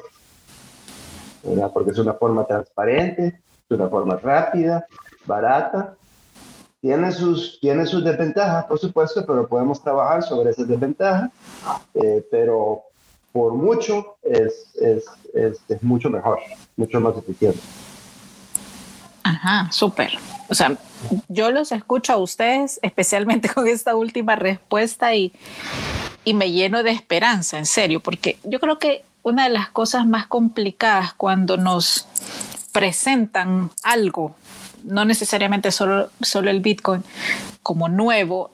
[1.43, 1.71] ¿Verdad?
[1.73, 4.85] Porque es una forma transparente, es una forma rápida,
[5.25, 5.95] barata
[6.81, 11.29] tiene sus, tiene sus desventajas, por supuesto, pero podemos trabajar sobre esas desventajas,
[11.93, 12.83] eh, pero
[13.31, 16.39] por mucho es, es, es, mucho mejor,
[16.77, 17.59] mucho más eficiente.
[19.23, 20.11] Ajá, súper.
[20.47, 20.75] O sea,
[21.27, 25.33] yo los escucho a ustedes, especialmente con esta última respuesta y,
[26.23, 30.05] y me lleno de esperanza, en serio, porque yo creo que una de las cosas
[30.05, 32.07] más complicadas cuando nos
[32.71, 34.35] presentan algo
[34.83, 37.03] no necesariamente solo, solo el Bitcoin
[37.63, 38.51] como nuevo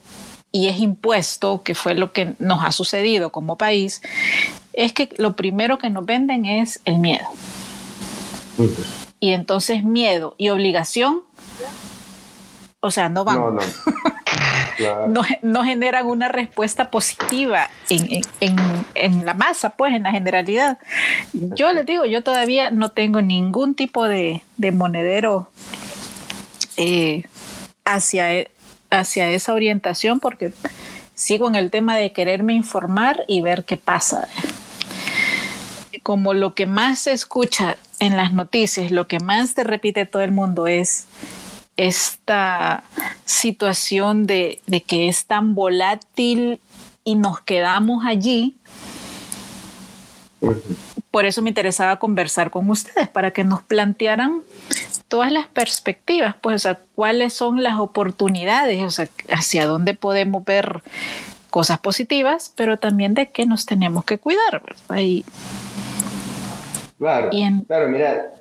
[0.51, 4.01] y es impuesto, que fue lo que nos ha sucedido como país,
[4.71, 7.25] es que lo primero que nos venden es el miedo.
[9.19, 11.23] Y entonces miedo y obligación,
[12.79, 13.39] o sea, no van.
[13.39, 13.61] No, no.
[15.41, 18.55] no, generan una respuesta positiva en, en,
[18.93, 20.77] en, la masa, pues en la generalidad.
[21.33, 25.49] Yo les digo, yo todavía no tengo ningún tipo de, de monedero
[26.77, 27.23] eh,
[27.85, 28.51] hacia, e,
[28.89, 30.53] hacia esa orientación porque
[31.13, 34.27] sigo en el tema de quererme informar y ver qué pasa.
[36.03, 40.21] Como lo que más se escucha en las noticias, lo que más te repite todo
[40.21, 41.05] el mundo es
[41.77, 42.83] esta
[43.25, 46.59] situación de, de que es tan volátil
[47.03, 48.55] y nos quedamos allí.
[51.11, 54.41] Por eso me interesaba conversar con ustedes, para que nos plantearan
[55.07, 60.43] todas las perspectivas, pues, o sea, cuáles son las oportunidades, o sea, hacia dónde podemos
[60.43, 60.81] ver
[61.49, 65.23] cosas positivas, pero también de qué nos tenemos que cuidar, ¿verdad?
[66.97, 67.29] claro,
[67.67, 68.33] claro, mira,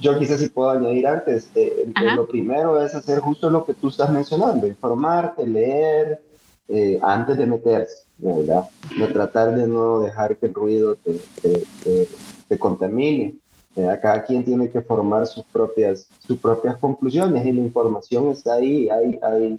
[0.00, 3.88] yo quizás si puedo añadir antes, eh, lo primero es hacer justo lo que tú
[3.88, 6.20] estás mencionando, informarte, leer,
[6.68, 8.64] eh, antes de meterse, ¿verdad?
[8.98, 12.08] De tratar de no dejar que el ruido te, te,
[12.48, 13.36] te contamine.
[13.76, 18.54] Eh, cada quien tiene que formar sus propias, sus propias conclusiones y la información está
[18.54, 18.88] ahí.
[18.88, 19.56] Hay, hay,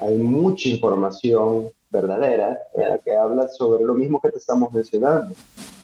[0.00, 5.34] hay mucha información verdadera eh, que habla sobre lo mismo que te estamos mencionando.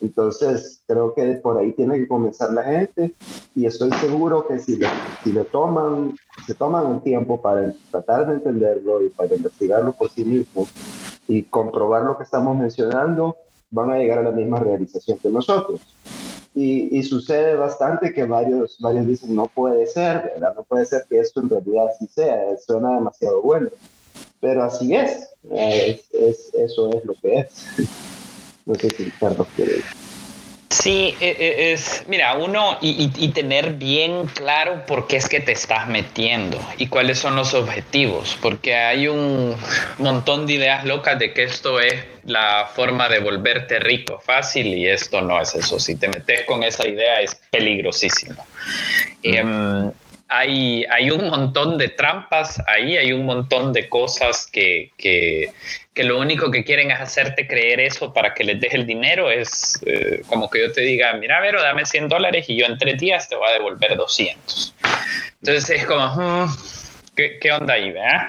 [0.01, 3.14] Entonces, creo que por ahí tiene que comenzar la gente
[3.55, 4.88] y estoy seguro que si le,
[5.23, 10.11] si le toman, se toman un tiempo para tratar de entenderlo y para investigarlo por
[10.11, 10.68] sí mismos
[11.29, 13.37] y comprobar lo que estamos mencionando,
[13.70, 15.81] van a llegar a la misma realización que nosotros.
[16.53, 20.55] Y, sucede bastante que varios, varios dicen, no puede ser, ¿verdad?
[20.57, 23.70] No puede ser que esto en realidad así sea, suena demasiado bueno.
[24.40, 27.66] Pero así es, es, es eso es lo que es.
[28.66, 29.83] No sé si Carlos quiere
[30.70, 35.50] Sí, e, e, es, mira, uno y, tener bien claro por qué es que te
[35.50, 39.57] estás metiendo y cuáles son los objetivos, porque hay un
[39.98, 44.87] montón de ideas locas de que esto es la forma de volverte rico fácil y
[44.87, 45.81] esto no es eso.
[45.81, 48.46] Si te metes con esa idea es peligrosísimo.
[49.24, 49.35] Mm.
[49.35, 49.92] Em,
[50.31, 55.51] hay, hay un montón de trampas ahí, hay un montón de cosas que, que,
[55.93, 59.29] que, lo único que quieren es hacerte creer eso para que les deje el dinero.
[59.29, 62.79] Es eh, como que yo te diga, mira, Vero, dame 100 dólares y yo en
[62.79, 64.75] tres días te voy a devolver 200.
[65.43, 66.49] Entonces es como, hmm,
[67.16, 67.90] ¿qué, ¿qué, onda ahí?
[67.90, 68.29] ¿verdad?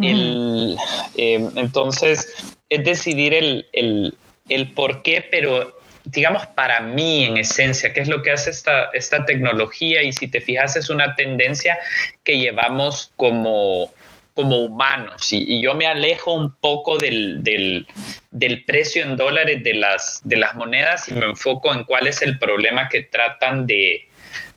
[0.00, 0.76] El,
[1.16, 4.14] eh, entonces es decidir el, el,
[4.48, 8.90] el por qué, pero digamos, para mí en esencia, qué es lo que hace esta,
[8.92, 11.78] esta tecnología y si te fijas es una tendencia
[12.24, 13.92] que llevamos como,
[14.34, 15.32] como humanos.
[15.32, 17.86] Y, yo me alejo un poco del, del,
[18.30, 22.22] del, precio en dólares de las, de las monedas y me enfoco en cuál es
[22.22, 24.08] el problema que tratan de,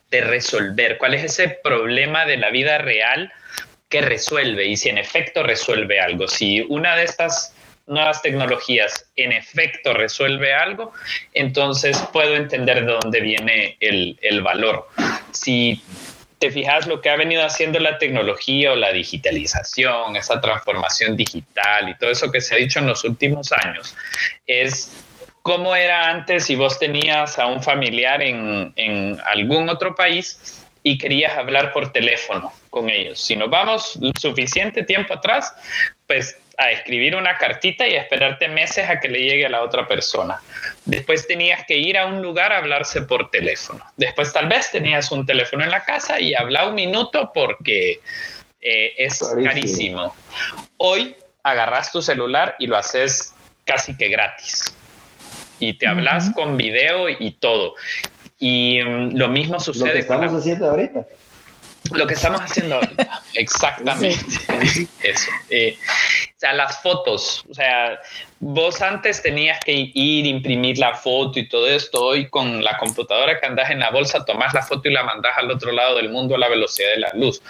[0.09, 3.31] de resolver, cuál es ese problema de la vida real
[3.89, 6.27] que resuelve y si en efecto resuelve algo.
[6.27, 7.54] Si una de estas
[7.87, 10.93] nuevas tecnologías en efecto resuelve algo,
[11.33, 14.87] entonces puedo entender de dónde viene el, el valor.
[15.31, 15.81] Si
[16.39, 21.89] te fijas lo que ha venido haciendo la tecnología o la digitalización, esa transformación digital
[21.89, 23.95] y todo eso que se ha dicho en los últimos años,
[24.45, 24.91] es
[25.41, 30.97] cómo era antes si vos tenías a un familiar en, en algún otro país y
[30.97, 33.19] querías hablar por teléfono con ellos.
[33.19, 35.53] Si nos vamos suficiente tiempo atrás,
[36.05, 39.87] pues a escribir una cartita y esperarte meses a que le llegue a la otra
[39.87, 40.41] persona.
[40.85, 43.83] Después tenías que ir a un lugar a hablarse por teléfono.
[43.97, 47.99] Después tal vez tenías un teléfono en la casa y habla un minuto porque
[48.61, 50.15] eh, es carísimo.
[50.77, 53.33] Hoy agarras tu celular y lo haces
[53.65, 54.75] casi que gratis.
[55.59, 57.75] Y te hablas con video y todo.
[58.39, 59.87] Y mm, lo mismo sucede.
[59.87, 61.05] Lo que estamos haciendo ahorita.
[61.91, 64.25] Lo que estamos haciendo ahorita, exactamente.
[65.03, 65.31] Eso.
[65.49, 65.77] Eh,
[66.53, 67.99] las fotos, o sea,
[68.39, 72.03] vos antes tenías que ir, imprimir la foto y todo esto.
[72.03, 75.37] Hoy con la computadora que andas en la bolsa, tomás la foto y la mandás
[75.37, 77.41] al otro lado del mundo a la velocidad de la luz.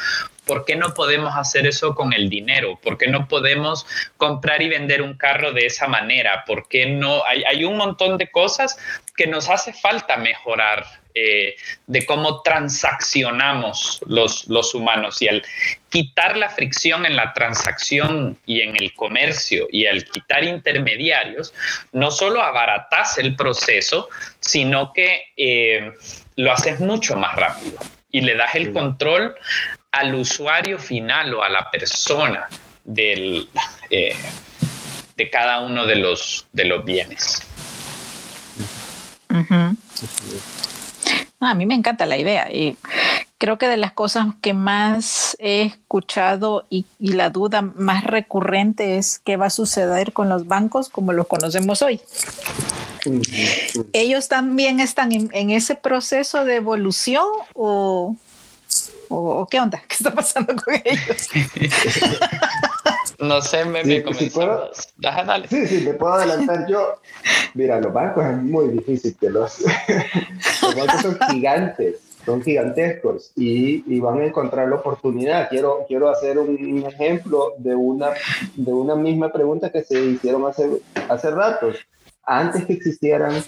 [0.46, 2.80] ¿Por qué no podemos hacer eso con el dinero?
[2.82, 3.86] ¿Por qué no podemos
[4.18, 6.44] comprar y vender un carro de esa manera?
[6.46, 7.24] ¿Por qué no?
[7.26, 8.78] Hay un montón de cosas
[9.16, 10.86] que nos hace falta mejorar
[11.16, 11.56] eh,
[11.88, 15.22] de cómo transaccionamos los, los humanos.
[15.22, 15.44] Y al
[15.90, 21.54] quitar la fricción en la transacción y en el comercio y al quitar intermediarios,
[21.94, 24.10] no solo abaratas el proceso,
[24.42, 25.94] sino que eh,
[26.36, 27.78] lo haces mucho más rápido
[28.12, 29.36] y le das el control
[29.92, 32.50] al usuario final o a la persona
[32.84, 33.48] del,
[33.90, 34.16] eh,
[35.16, 37.42] de cada uno de los, de los bienes.
[41.46, 42.78] A mí me encanta la idea y
[43.38, 49.20] creo que de las cosas que más he escuchado y, la duda más recurrente es
[49.20, 52.02] qué va a suceder con los bancos como los conocemos hoy.
[53.94, 58.18] ¿Ellos también están en, ese proceso de evolución o,
[59.50, 59.84] qué onda?
[59.88, 61.30] ¿Qué está pasando con ellos?
[63.20, 64.30] no sé, me, me sí,
[65.50, 67.00] Sí, sí, me puedo adelantar yo.
[67.54, 69.60] Mira, los bancos es muy difícil que los,
[70.62, 75.50] los bancos son gigantes, son gigantescos y, y, van a encontrar la oportunidad.
[75.50, 78.10] Quiero, quiero hacer un ejemplo de una,
[78.56, 80.70] de una misma pregunta que se hicieron hace,
[81.10, 81.78] hace ratos.
[82.24, 83.44] Antes que existieran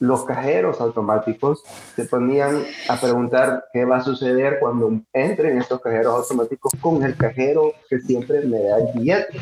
[0.00, 1.64] los cajeros automáticos
[1.96, 7.16] se ponían a preguntar qué va a suceder cuando entren estos cajeros automáticos con el
[7.16, 9.38] cajero que siempre me da el billete.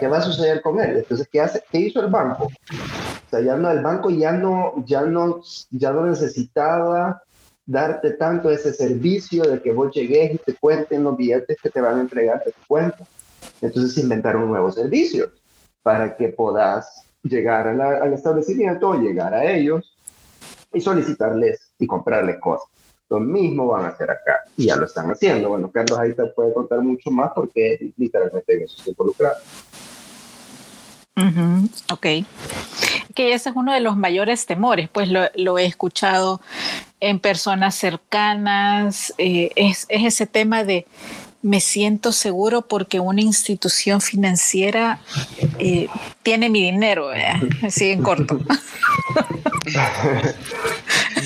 [0.00, 0.98] ¿Qué va a suceder con él?
[0.98, 1.62] Entonces, ¿qué, hace?
[1.70, 2.44] ¿qué hizo el banco?
[2.44, 5.40] O sea, ya no, el banco ya no, ya no,
[5.70, 7.22] ya no necesitaba
[7.64, 11.80] darte tanto ese servicio de que vos llegues y te cuenten los billetes que te
[11.80, 13.04] van a entregar de tu cuenta.
[13.60, 15.30] Entonces inventaron nuevos servicios
[15.82, 19.96] para que puedas llegar al establecimiento, llegar a ellos
[20.72, 22.68] y solicitarles y comprarles cosas.
[23.08, 25.50] Lo mismo van a hacer acá y ya lo están haciendo.
[25.50, 29.36] Bueno, Carlos ahí te puede contar mucho más porque literalmente en eso está involucrado.
[31.92, 32.06] ok.
[33.14, 36.40] Que ese es uno de los mayores temores, pues lo, he escuchado
[37.00, 40.86] en personas cercanas, eh, es, es, ese tema de
[41.42, 45.00] me siento seguro porque una institución financiera
[45.58, 45.88] eh,
[46.22, 47.10] tiene mi dinero,
[47.62, 48.40] así en corto.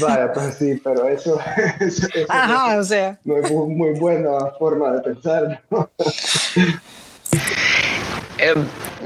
[0.01, 1.39] Vaya, pues sí, pero eso,
[2.29, 3.19] Ajá, o sea.
[3.25, 5.62] no es muy, buena forma de pensar.
[8.39, 8.55] Eh,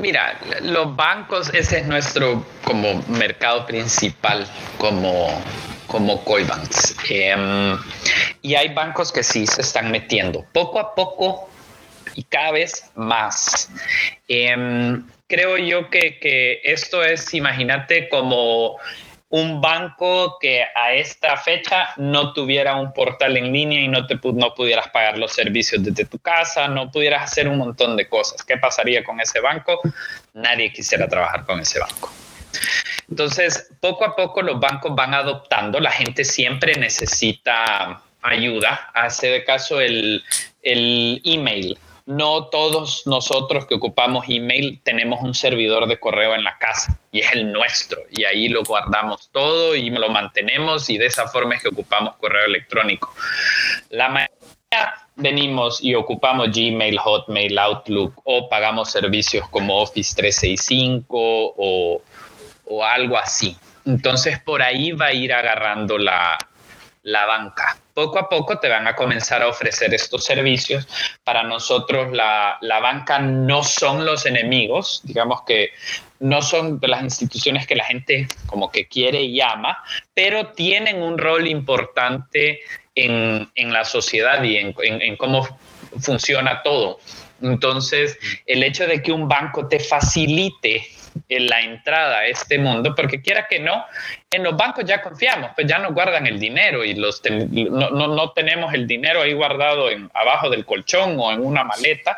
[0.00, 4.46] mira, los bancos, ese es nuestro como mercado principal,
[4.78, 5.28] como
[5.90, 6.96] como Coinbanks.
[7.08, 7.76] Em,
[8.42, 11.50] y hay bancos que sí se están metiendo poco a poco
[12.14, 13.68] y cada vez más.
[14.28, 18.78] Em, creo yo que, que, esto es, imagínate, como
[19.30, 24.18] un banco que a esta fecha no tuviera un portal en línea y no, te,
[24.22, 28.42] no pudieras pagar los servicios desde tu casa, no pudieras hacer un montón de cosas.
[28.44, 29.80] ¿Qué pasaría con ese banco?
[30.34, 32.12] Nadie quisiera trabajar con ese banco.
[33.10, 39.44] Entonces, poco a poco los bancos van adoptando, la gente siempre necesita ayuda, hace de
[39.44, 40.22] caso el,
[40.62, 41.76] el email.
[42.06, 47.20] No todos nosotros que ocupamos email tenemos un servidor de correo en la casa y
[47.20, 51.54] es el nuestro y ahí lo guardamos todo y lo mantenemos y de esa forma
[51.54, 53.14] es que ocupamos correo electrónico.
[53.90, 62.02] La mayoría venimos y ocupamos Gmail, Hotmail, Outlook o pagamos servicios como Office 365 o
[62.70, 63.56] o algo así.
[63.84, 66.38] Entonces por ahí va a ir agarrando la,
[67.02, 67.76] banca.
[67.92, 70.86] Poco a poco te van a comenzar a ofrecer estos servicios.
[71.24, 75.70] Para nosotros la, banca no son los enemigos, digamos que
[76.20, 79.82] no son de las instituciones que la gente como que quiere y ama,
[80.14, 82.60] pero tienen un rol importante
[82.94, 85.46] en, la sociedad y en cómo
[85.98, 87.00] funciona todo.
[87.42, 90.86] Entonces, el hecho de que un banco te facilite
[91.28, 93.84] la entrada a este mundo, porque quiera que no,
[94.32, 98.06] en los bancos ya confiamos, pues ya nos guardan el dinero y los no, no,
[98.06, 102.16] no, tenemos el dinero ahí guardado abajo del colchón o en una maleta,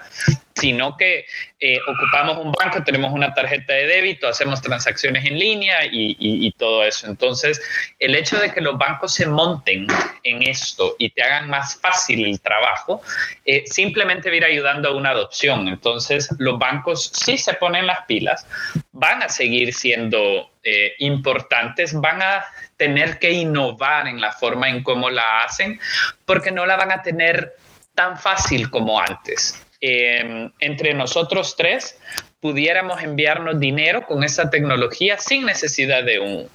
[0.54, 1.24] sino que
[1.58, 6.84] eh, ocupamos un banco, tenemos una tarjeta de débito, hacemos transacciones en línea y, todo
[6.84, 7.06] eso.
[7.06, 7.62] Entonces,
[7.98, 9.86] el hecho de que los bancos se monten
[10.22, 13.00] en esto y te hagan más fácil el trabajo,
[13.46, 15.66] eh, simplemente va ayudando a una adopción.
[15.66, 18.46] Entonces, los bancos sí se ponen las pilas,
[18.92, 22.44] van a seguir siendo eh, importantes, van a
[22.76, 25.80] tener que innovar en la forma en cómo la hacen,
[26.24, 27.54] porque no la van a tener
[27.94, 29.60] tan fácil como antes.
[29.80, 31.98] Em, entre nosotros tres
[32.40, 36.48] pudiéramos enviarnos dinero con esa tecnología sin necesidad de un,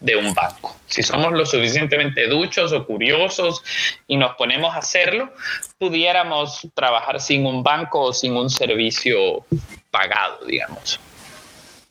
[0.00, 0.74] de un banco.
[0.86, 3.62] Si somos lo suficientemente duchos o curiosos
[4.06, 5.34] y nos ponemos a hacerlo,
[5.78, 9.44] pudiéramos trabajar sin un banco o sin un servicio
[9.90, 10.98] pagado, digamos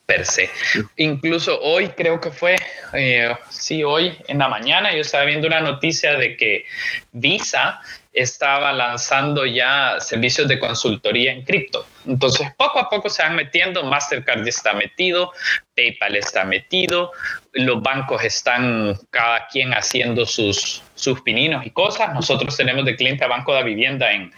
[0.10, 0.50] per se.
[0.98, 2.56] Incluso hoy creo que fue,
[2.94, 6.66] eh, sí, hoy en la mañana yo estaba viendo una noticia de que
[7.12, 7.80] Visa
[8.12, 11.86] estaba lanzando ya servicios de consultoría en cripto.
[12.08, 15.32] Entonces, poco a poco se van metiendo, Mastercard está metido,
[15.76, 17.12] PayPal está metido,
[17.54, 22.14] los bancos están cada quien haciendo sus, sus pininos y cosas.
[22.14, 24.34] Nosotros tenemos de cliente a Banco de Vivienda en,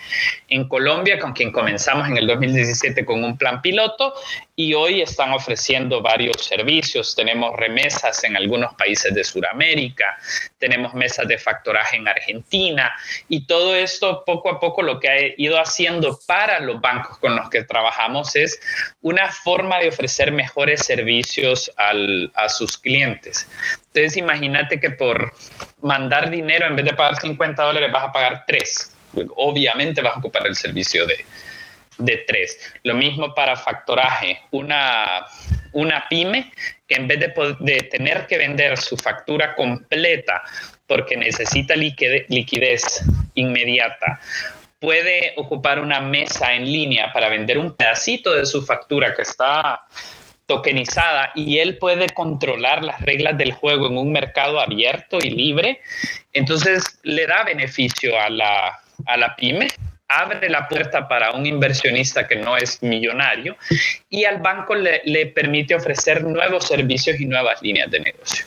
[0.48, 4.14] en Colombia, con quien comenzamos en el 2017 con un plan piloto
[4.56, 7.16] y hoy están ofreciendo varios servicios.
[7.16, 10.18] Tenemos remesas en algunos países de Sudamérica,
[10.60, 12.92] tenemos mesas de factoraje en Argentina
[13.28, 17.36] y todo esto poco a poco lo que ha ido haciendo para los bancos con
[17.36, 18.60] los que trabajamos es
[19.02, 23.48] una forma de ofrecer mejores servicios al, a sus clientes.
[23.94, 25.34] Entonces imagínate que por
[25.82, 28.96] mandar dinero en vez de pagar 50 dólares vas a pagar 3.
[29.36, 31.26] Obviamente vas a ocupar el servicio de,
[31.98, 32.74] de 3.
[32.84, 34.40] Lo mismo para factoraje.
[34.52, 35.26] Una,
[35.74, 36.52] una pyme
[36.88, 40.42] que en vez de, de tener que vender su factura completa
[40.88, 43.04] porque necesita liquidez
[43.36, 44.20] inmediata
[44.80, 49.86] puede ocupar una mesa en línea para vender un pedacito de su factura que está
[50.52, 55.80] tokenizada y él puede controlar las reglas del juego en un mercado abierto y libre,
[56.34, 59.70] entonces le da beneficio a la, a la pyme,
[60.10, 63.56] abre la puerta para un inversionista que no es millonario
[64.10, 68.46] y al banco le, le permite ofrecer nuevos servicios y nuevas líneas de negocio.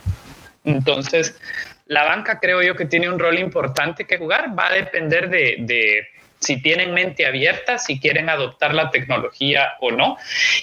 [0.64, 1.40] Entonces,
[1.86, 5.56] la banca creo yo que tiene un rol importante que jugar, va a depender de,
[5.60, 6.06] de
[6.44, 10.16] si tienen mente abierta, si quieren adoptar la tecnología o no.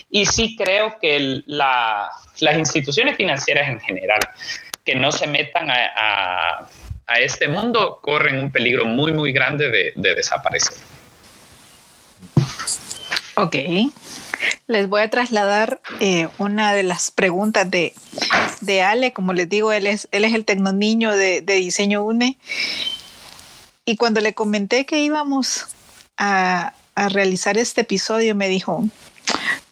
[0.09, 4.19] Y sí creo que las instituciones financieras en general
[4.86, 6.67] que no se metan a,
[7.19, 10.77] este mundo corren un peligro muy, muy grande de, desaparecer.
[13.36, 13.55] Ok.
[14.67, 17.93] Les voy a trasladar eh, una de las preguntas de,
[18.82, 19.11] Ale.
[19.11, 22.38] Como les digo, él es, él es el tecnoniño de, de Diseño UNE
[23.86, 25.67] y cuando le comenté que íbamos
[26.17, 28.84] a, realizar este episodio, me dijo,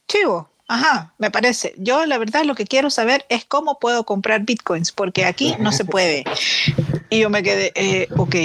[0.08, 1.74] chivo, Ajá, me parece.
[1.78, 5.72] Yo la verdad lo que quiero saber es cómo puedo comprar bitcoins, porque aquí no
[5.72, 6.24] se puede.
[7.10, 8.36] Y yo me quedé, eh, ok.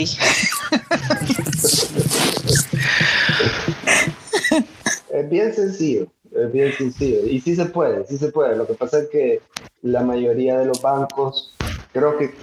[5.11, 7.27] Es bien sencillo, es bien sencillo.
[7.27, 8.57] Y sí se puede, sí se puede.
[8.57, 9.43] Lo que pasa es que
[9.83, 11.55] la mayoría de los bancos
[11.95, 12.35] creo que,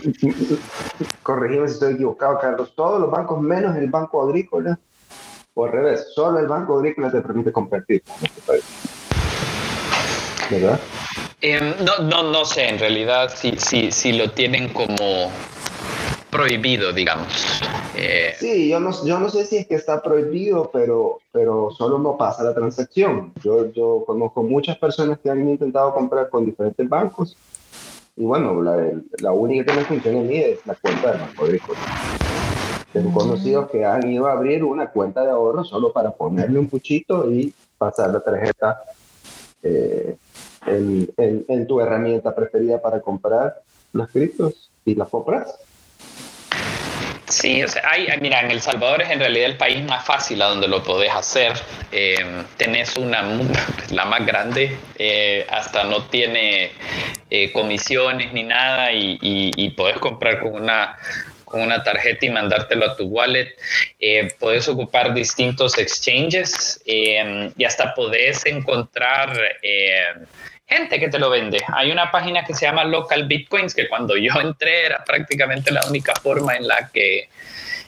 [1.22, 4.80] corregime si estoy equivocado, Carlos, todos los bancos menos el Banco Agrícola,
[5.54, 8.02] o al revés, solo el Banco Agrícola te permite compartir.
[10.50, 10.80] ¿Verdad?
[11.42, 15.30] Em, no, no, no sé, en realidad, si, si, si lo tienen como
[16.30, 17.62] prohibido, digamos.
[17.96, 22.00] Eh, sí, yo no, yo no sé si es que está prohibido, pero, pero solo
[22.00, 23.34] no pasa la transacción.
[23.44, 27.36] Yo, yo conozco muchas personas que han intentado comprar con diferentes bancos
[28.22, 31.44] y bueno, la, la única que me funciona a mí es la cuenta de Banco
[31.44, 31.80] Agrícola.
[32.94, 33.14] Tengo mm.
[33.16, 37.32] conocidos que han ido a abrir una cuenta de ahorro solo para ponerle un puchito
[37.32, 38.80] y pasar la tarjeta
[39.64, 40.16] eh,
[40.68, 45.56] en, en, tu herramienta preferida para comprar los criptos y las compras.
[47.32, 50.42] Sí, o sea, hay, mira, en El Salvador es en realidad el país más fácil
[50.42, 51.54] a donde lo podés hacer.
[51.92, 53.24] Eh, tenés una,
[53.92, 56.72] la más grande, eh, hasta no tiene
[57.30, 60.98] eh, comisiones ni nada y, y, podés comprar con una,
[61.46, 63.56] con una tarjeta y mandártelo a tu wallet.
[64.00, 69.40] Eh, puedes ocupar distintos exchanges y hasta podés encontrar
[70.72, 71.62] gente que te lo vende.
[71.74, 75.82] Hay una página que se llama Local Bitcoins, que cuando yo entré era prácticamente la
[75.88, 77.30] única forma en la que,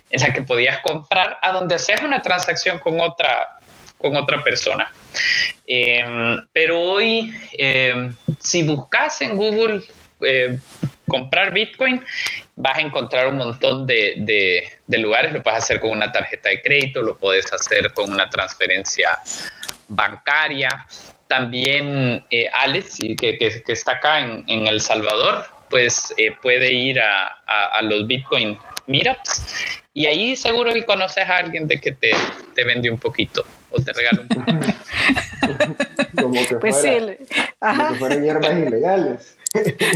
[0.09, 3.59] en la que podías comprar, a donde haces una transacción con otra
[4.03, 4.91] con otra persona.
[5.65, 9.81] Em, pero hoy, em, si buscas en Google
[10.19, 10.57] eh,
[11.07, 12.03] comprar Bitcoin,
[12.55, 15.31] vas a encontrar un montón de, lugares.
[15.31, 19.17] Lo puedes hacer con una tarjeta de crédito, lo puedes hacer con una transferencia
[19.87, 20.85] bancaria.
[21.33, 27.25] También eh, Alex, que, que, está acá en, El Salvador, pues eh, puede ir a,
[27.47, 28.55] a, los Bitcoin
[28.85, 29.43] Meetups
[29.95, 32.11] y ahí seguro que conoces a alguien de que te,
[32.53, 34.67] te vende un poquito o te regala un poquito.
[36.21, 37.15] como que, pues fuera,
[37.59, 39.37] como que fueran hierbas ilegales.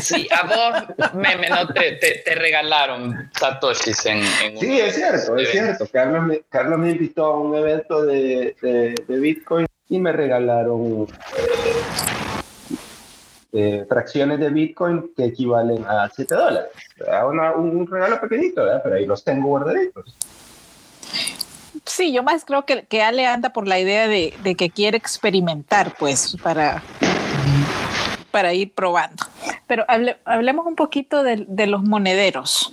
[0.01, 5.51] Sí, a vos, meme, no te, te, regalaron satoshis en, en Sí, es cierto, es
[5.51, 5.88] cierto.
[5.91, 11.07] Carlos me, Carlos me invitó a un evento de, de, de Bitcoin y me regalaron
[13.53, 16.71] eh, fracciones de Bitcoin que equivalen a 7 dólares.
[17.57, 20.15] un regalo pequeñito, pero ahí los tengo guardaditos.
[21.85, 24.97] Sí, yo más creo que, que Ale anda por la idea de, de que quiere
[24.97, 26.83] experimentar, pues, para
[28.38, 29.25] para ir probando.
[29.65, 29.83] Pero
[30.23, 32.71] hablemos un poquito de, los monederos.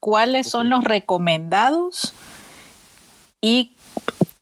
[0.00, 2.12] ¿Cuáles son los recomendados
[3.40, 3.75] y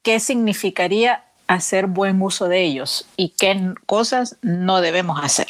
[0.05, 5.49] qué significaría hacer buen uso de ellos y qué cosas no debemos hacer?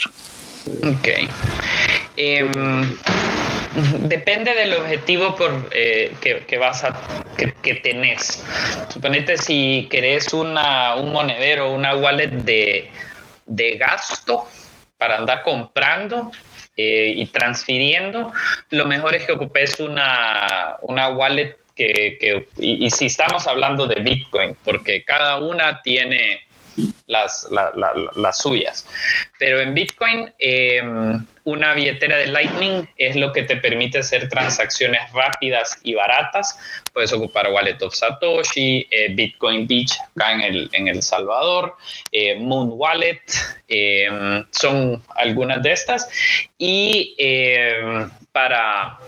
[0.83, 1.09] Ok.
[2.17, 2.97] Em,
[4.09, 6.97] depende del objetivo por, eh, que, vas a,
[7.37, 8.43] que, tenés.
[8.89, 12.91] Suponete si querés una, un monedero, una wallet de,
[13.47, 14.47] de gasto
[14.97, 16.31] para andar comprando
[16.77, 18.33] eh, y transfiriendo,
[18.71, 24.01] lo mejor es que ocupes una, una wallet que, que y, si estamos hablando de
[24.01, 26.41] Bitcoin, porque cada una tiene
[27.07, 27.49] las,
[28.17, 28.87] las suyas.
[29.39, 35.01] Pero en Bitcoin, em, una billetera de Lightning es lo que te permite hacer transacciones
[35.13, 36.59] rápidas y baratas.
[36.93, 41.77] Puedes ocupar Wallet of Satoshi, eh, Bitcoin Beach acá en El, en el Salvador,
[42.13, 43.23] eh, Moon Wallet,
[43.69, 46.09] em, son algunas de estas.
[46.59, 48.99] Y em, para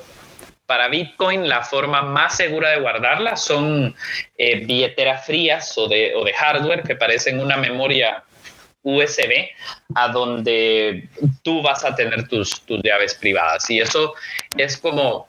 [0.67, 3.95] para Bitcoin la forma más segura de guardarla son
[4.37, 8.25] eh, billeteras frías o de, hardware que parecen una memoria
[8.83, 9.49] USB
[9.95, 11.09] a donde
[11.43, 13.69] tú vas a tener tus, tus llaves privadas.
[13.71, 14.15] Y eso
[14.57, 15.29] es como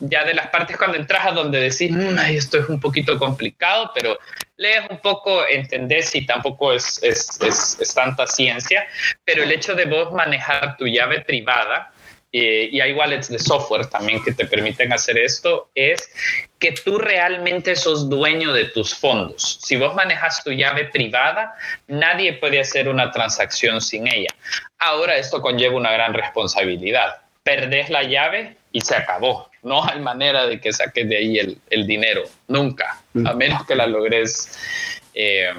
[0.00, 3.92] ya de las partes cuando entras a donde decís, mm, esto es un poquito complicado,
[3.94, 4.18] pero
[4.56, 7.38] lees un poco, entendés y tampoco es, es,
[7.80, 8.86] es tanta ciencia,
[9.24, 11.92] pero el hecho de vos manejar tu llave privada
[12.32, 16.10] eh, y hay wallets de software también que te permiten hacer esto, es
[16.58, 19.58] que tú realmente sos dueño de tus fondos.
[19.62, 21.54] Si vos manejas tu llave privada,
[21.86, 24.34] nadie puede hacer una transacción sin ella.
[24.78, 27.16] Ahora esto conlleva una gran responsabilidad.
[27.42, 29.48] Perdés la llave y se acabó.
[29.62, 33.74] No hay manera de que saques de ahí el, el dinero, nunca, a menos que
[33.74, 34.58] la logres.
[35.14, 35.52] Eh,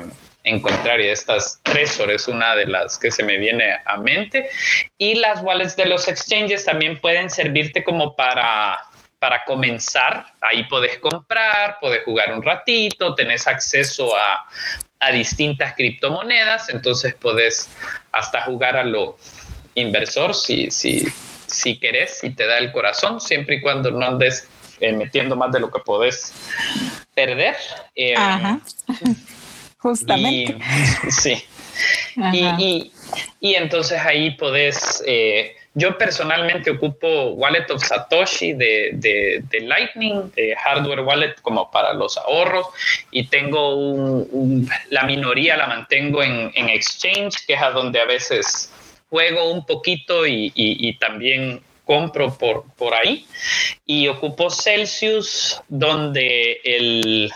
[0.48, 4.50] encontrar y estas Trezor es una de las que se me viene a mente
[4.98, 8.80] y las wallets de los exchanges también pueden servirte como para
[9.20, 14.46] para comenzar, ahí puedes comprar, puedes jugar un ratito, tenés acceso a,
[15.00, 17.68] a distintas criptomonedas, entonces puedes
[18.12, 19.18] hasta jugar a lo
[19.74, 21.08] inversor si, si,
[21.48, 24.48] si querés, si te da el corazón, siempre y cuando no andes
[24.80, 26.34] eh, metiendo más de lo que podés
[27.16, 27.56] perder.
[27.96, 28.14] Eh,
[29.78, 30.58] Justamente.
[31.08, 31.44] Y, sí.
[32.34, 32.92] Y,
[33.40, 40.56] y, entonces ahí podés, eh, yo personalmente ocupo Wallet of Satoshi de, de, Lightning, de
[40.56, 42.66] hardware wallet como para los ahorros,
[43.12, 48.06] y tengo un, la minoría la mantengo en, en, Exchange, que es a donde a
[48.06, 48.72] veces
[49.10, 53.26] juego un poquito y, y también compro por, por ahí.
[53.86, 57.32] Y ocupo Celsius, donde el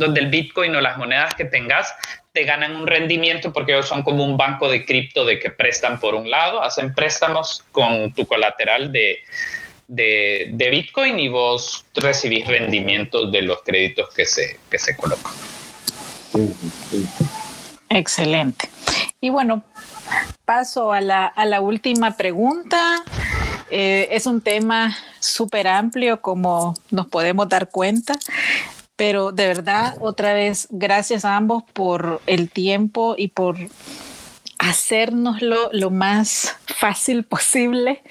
[0.00, 1.94] donde el Bitcoin o las monedas que tengas
[2.32, 6.00] te ganan un rendimiento porque ellos son como un banco de cripto de que prestan
[6.00, 9.20] por un lado, hacen préstamos con tu colateral de,
[9.88, 15.32] de, Bitcoin y vos recibís rendimientos de los créditos que se, que se colocan.
[17.88, 18.70] Excelente.
[19.20, 19.64] Y bueno,
[20.44, 23.02] paso a la, a la última pregunta.
[23.70, 28.14] Eh, es un tema súper amplio, como nos podemos dar cuenta.
[29.00, 33.56] Pero de verdad, otra vez, gracias a ambos por el tiempo y por
[34.58, 38.02] hacernoslo lo más fácil posible.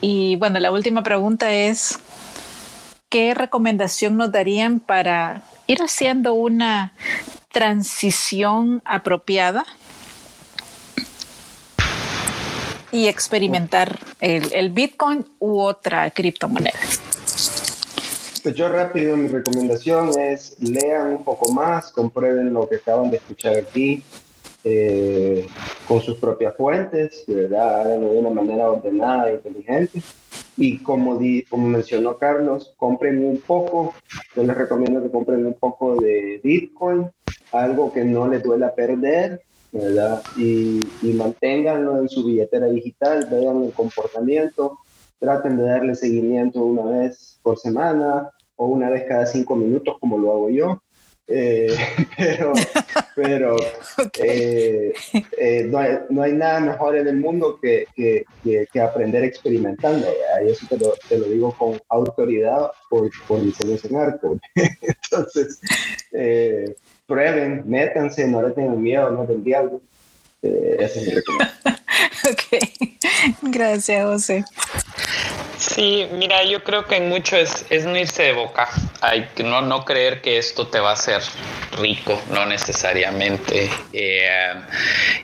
[0.00, 1.98] Y bueno, la última pregunta es,
[3.10, 6.94] ¿qué recomendación nos darían para ir haciendo una
[7.52, 9.66] transición apropiada
[12.90, 16.80] y experimentar el, el Bitcoin u otra criptomoneda?
[18.44, 23.16] Pues yo rápido, mi recomendación es lean un poco más, comprueben lo que acaban de
[23.16, 24.02] escuchar aquí
[24.62, 25.46] eh,
[25.88, 27.80] con sus propias fuentes, ¿verdad?
[27.80, 30.02] Háganlo de una manera ordenada e inteligente.
[30.58, 33.94] Y como, di, como mencionó Carlos, compren un poco,
[34.36, 37.10] yo les recomiendo que compren un poco de Bitcoin,
[37.50, 39.40] algo que no les duela perder,
[39.72, 40.22] ¿verdad?
[40.36, 44.80] Y, y manténganlo en su billetera digital, vean el comportamiento,
[45.18, 50.18] traten de darle seguimiento una vez por semana o una vez cada cinco minutos, como
[50.18, 50.82] lo hago yo.
[51.26, 51.74] Eh,
[52.18, 52.52] pero
[53.16, 53.56] pero
[54.22, 54.92] eh,
[55.38, 58.24] eh, no, hay, no, hay, nada mejor en el mundo que, que,
[58.70, 60.06] que, aprender experimentando.
[60.44, 64.38] Y eso te lo, te lo, digo con autoridad por, por mi en arco.
[64.54, 65.60] Entonces,
[67.06, 69.42] prueben, métanse, no le tengan miedo, no del
[70.50, 70.84] diablo.
[70.84, 71.74] esa es mi recomendación.
[72.30, 74.44] ok, gracias José.
[75.58, 78.68] Sí, mira, yo creo que en mucho es, es no irse de boca.
[79.00, 81.22] Hay que no, no creer que esto te va a hacer
[81.78, 83.70] rico, no necesariamente.
[83.92, 84.54] Eh,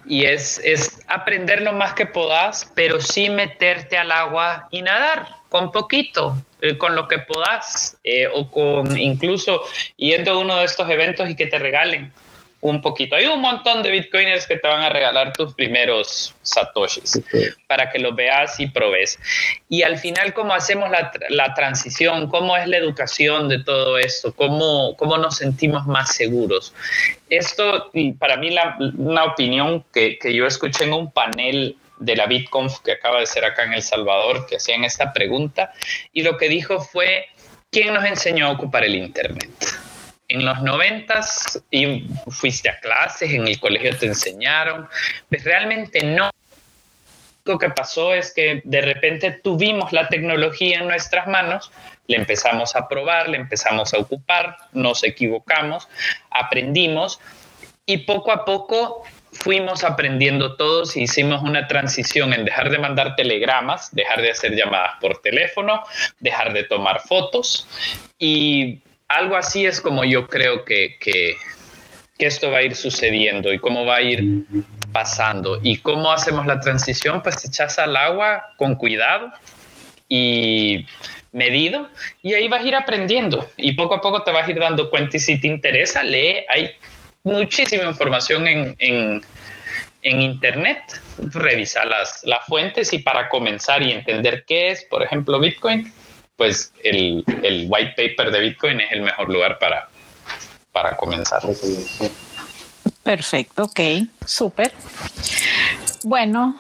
[0.07, 5.41] y es, es aprender lo más que puedas, pero sí meterte al agua y nadar
[5.51, 9.63] con poquito, eh, con lo que puedas, eh, o con incluso
[9.97, 12.13] yendo a uno de estos eventos y que te regalen
[12.61, 13.17] un poquito.
[13.17, 17.21] Hay un montón de bitcoiners que te van a regalar tus primeros satoshis
[17.67, 19.19] para que los veas y probes.
[19.69, 22.29] Y al final, ¿cómo hacemos la, la, transición?
[22.29, 24.35] ¿Cómo es la educación de todo esto?
[24.35, 26.75] ¿Cómo, cómo nos sentimos más seguros?
[27.31, 32.27] Esto, para mí, la, una opinión que, que yo escuché en un panel de la
[32.27, 35.73] BitConf que acaba de ser acá en El Salvador, que hacían esta pregunta,
[36.13, 37.27] y lo que dijo fue,
[37.71, 39.51] ¿quién nos enseñó a ocupar el Internet?
[40.31, 44.89] En los noventas y fuiste a clases, en el colegio te enseñaron,
[45.29, 46.31] pues realmente no.
[47.45, 51.73] Lo que pasó es que de repente tuvimos la tecnología en nuestras manos,
[52.07, 55.89] le empezamos a probar, le empezamos a ocupar, nos equivocamos,
[56.31, 57.19] aprendimos
[57.87, 59.03] y poco a poco
[59.33, 64.55] fuimos aprendiendo todos y hicimos una transición en dejar de mandar telegramas, dejar de hacer
[64.55, 65.83] llamadas por teléfono,
[66.21, 67.67] dejar de tomar fotos
[68.19, 68.81] y
[69.11, 71.37] algo así es como yo creo que, que,
[72.19, 74.45] esto va a ir sucediendo y cómo va a ir
[74.93, 75.59] pasando.
[75.63, 77.23] ¿Y cómo hacemos la transición?
[77.23, 79.33] Pues echas al agua con cuidado
[80.07, 80.87] y
[81.33, 81.89] medido
[82.21, 84.91] y ahí vas a ir aprendiendo y poco a poco te vas a ir dando
[84.91, 86.45] cuenta y si te interesa, lee.
[86.51, 86.73] Hay
[87.23, 89.23] muchísima información en, en,
[90.03, 91.01] en internet.
[91.17, 95.91] Revisa las, las fuentes y para comenzar y entender qué es, por ejemplo, Bitcoin,
[96.41, 99.91] pues el, el, white paper de Bitcoin es el mejor lugar para,
[100.73, 101.43] para comenzar.
[103.03, 103.81] Perfecto, ok,
[104.25, 104.73] súper.
[106.03, 106.59] Bueno,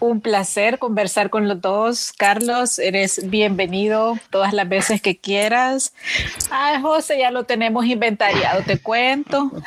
[0.00, 2.12] un placer conversar con los dos.
[2.12, 5.94] Carlos, eres bienvenido todas las veces que quieras.
[6.50, 9.50] Ah, José, ya lo tenemos inventariado, te cuento.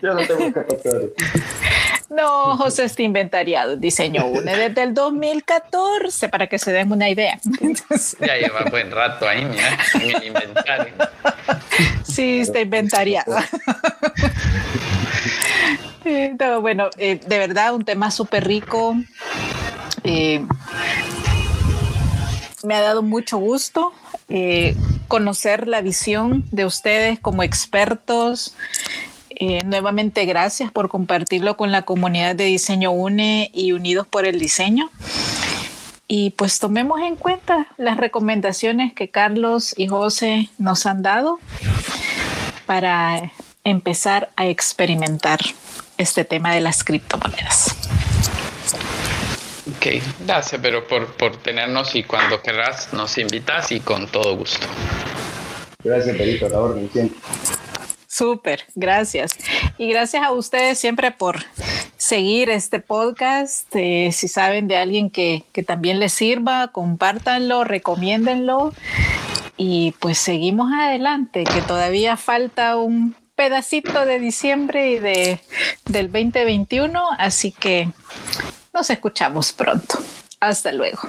[0.00, 1.12] Ya no tengo que
[2.12, 7.38] no, José está inventariado, diseño UNE desde el 2014, para que se den una idea.
[8.20, 10.94] Ya lleva buen rato ahí, mira, en el inventario.
[12.04, 13.34] Sí, está inventariado.
[16.60, 18.96] bueno, eh, de verdad, un tema súper rico.
[20.04, 20.44] Eh,
[22.64, 23.92] me ha dado mucho gusto
[24.28, 24.76] eh,
[25.08, 28.54] conocer la visión de ustedes como expertos
[29.44, 34.38] eh, nuevamente gracias por compartirlo con la comunidad de Diseño UNE y Unidos por el
[34.38, 34.88] Diseño.
[36.06, 41.40] Y pues tomemos en cuenta las recomendaciones que Carlos y José nos han dado
[42.66, 43.32] para
[43.64, 45.40] empezar a experimentar
[45.98, 47.74] este tema de las criptomonedas.
[49.76, 49.86] Ok,
[50.24, 54.68] gracias, pero por, por tenernos y cuando querrás nos invitas y con todo gusto.
[55.82, 57.18] Gracias, Perito, la orden siempre.
[58.12, 59.30] Súper, gracias.
[59.78, 61.46] Y gracias a ustedes siempre por
[61.96, 63.74] seguir este podcast.
[63.74, 68.74] Eh, si saben de alguien que, que también les sirva, compártanlo, recomiéndenlo.
[69.56, 75.40] Y pues seguimos adelante, que todavía falta un pedacito de diciembre y de,
[75.86, 77.88] del 2021, así que
[78.74, 79.98] nos escuchamos pronto.
[80.38, 81.00] Hasta luego.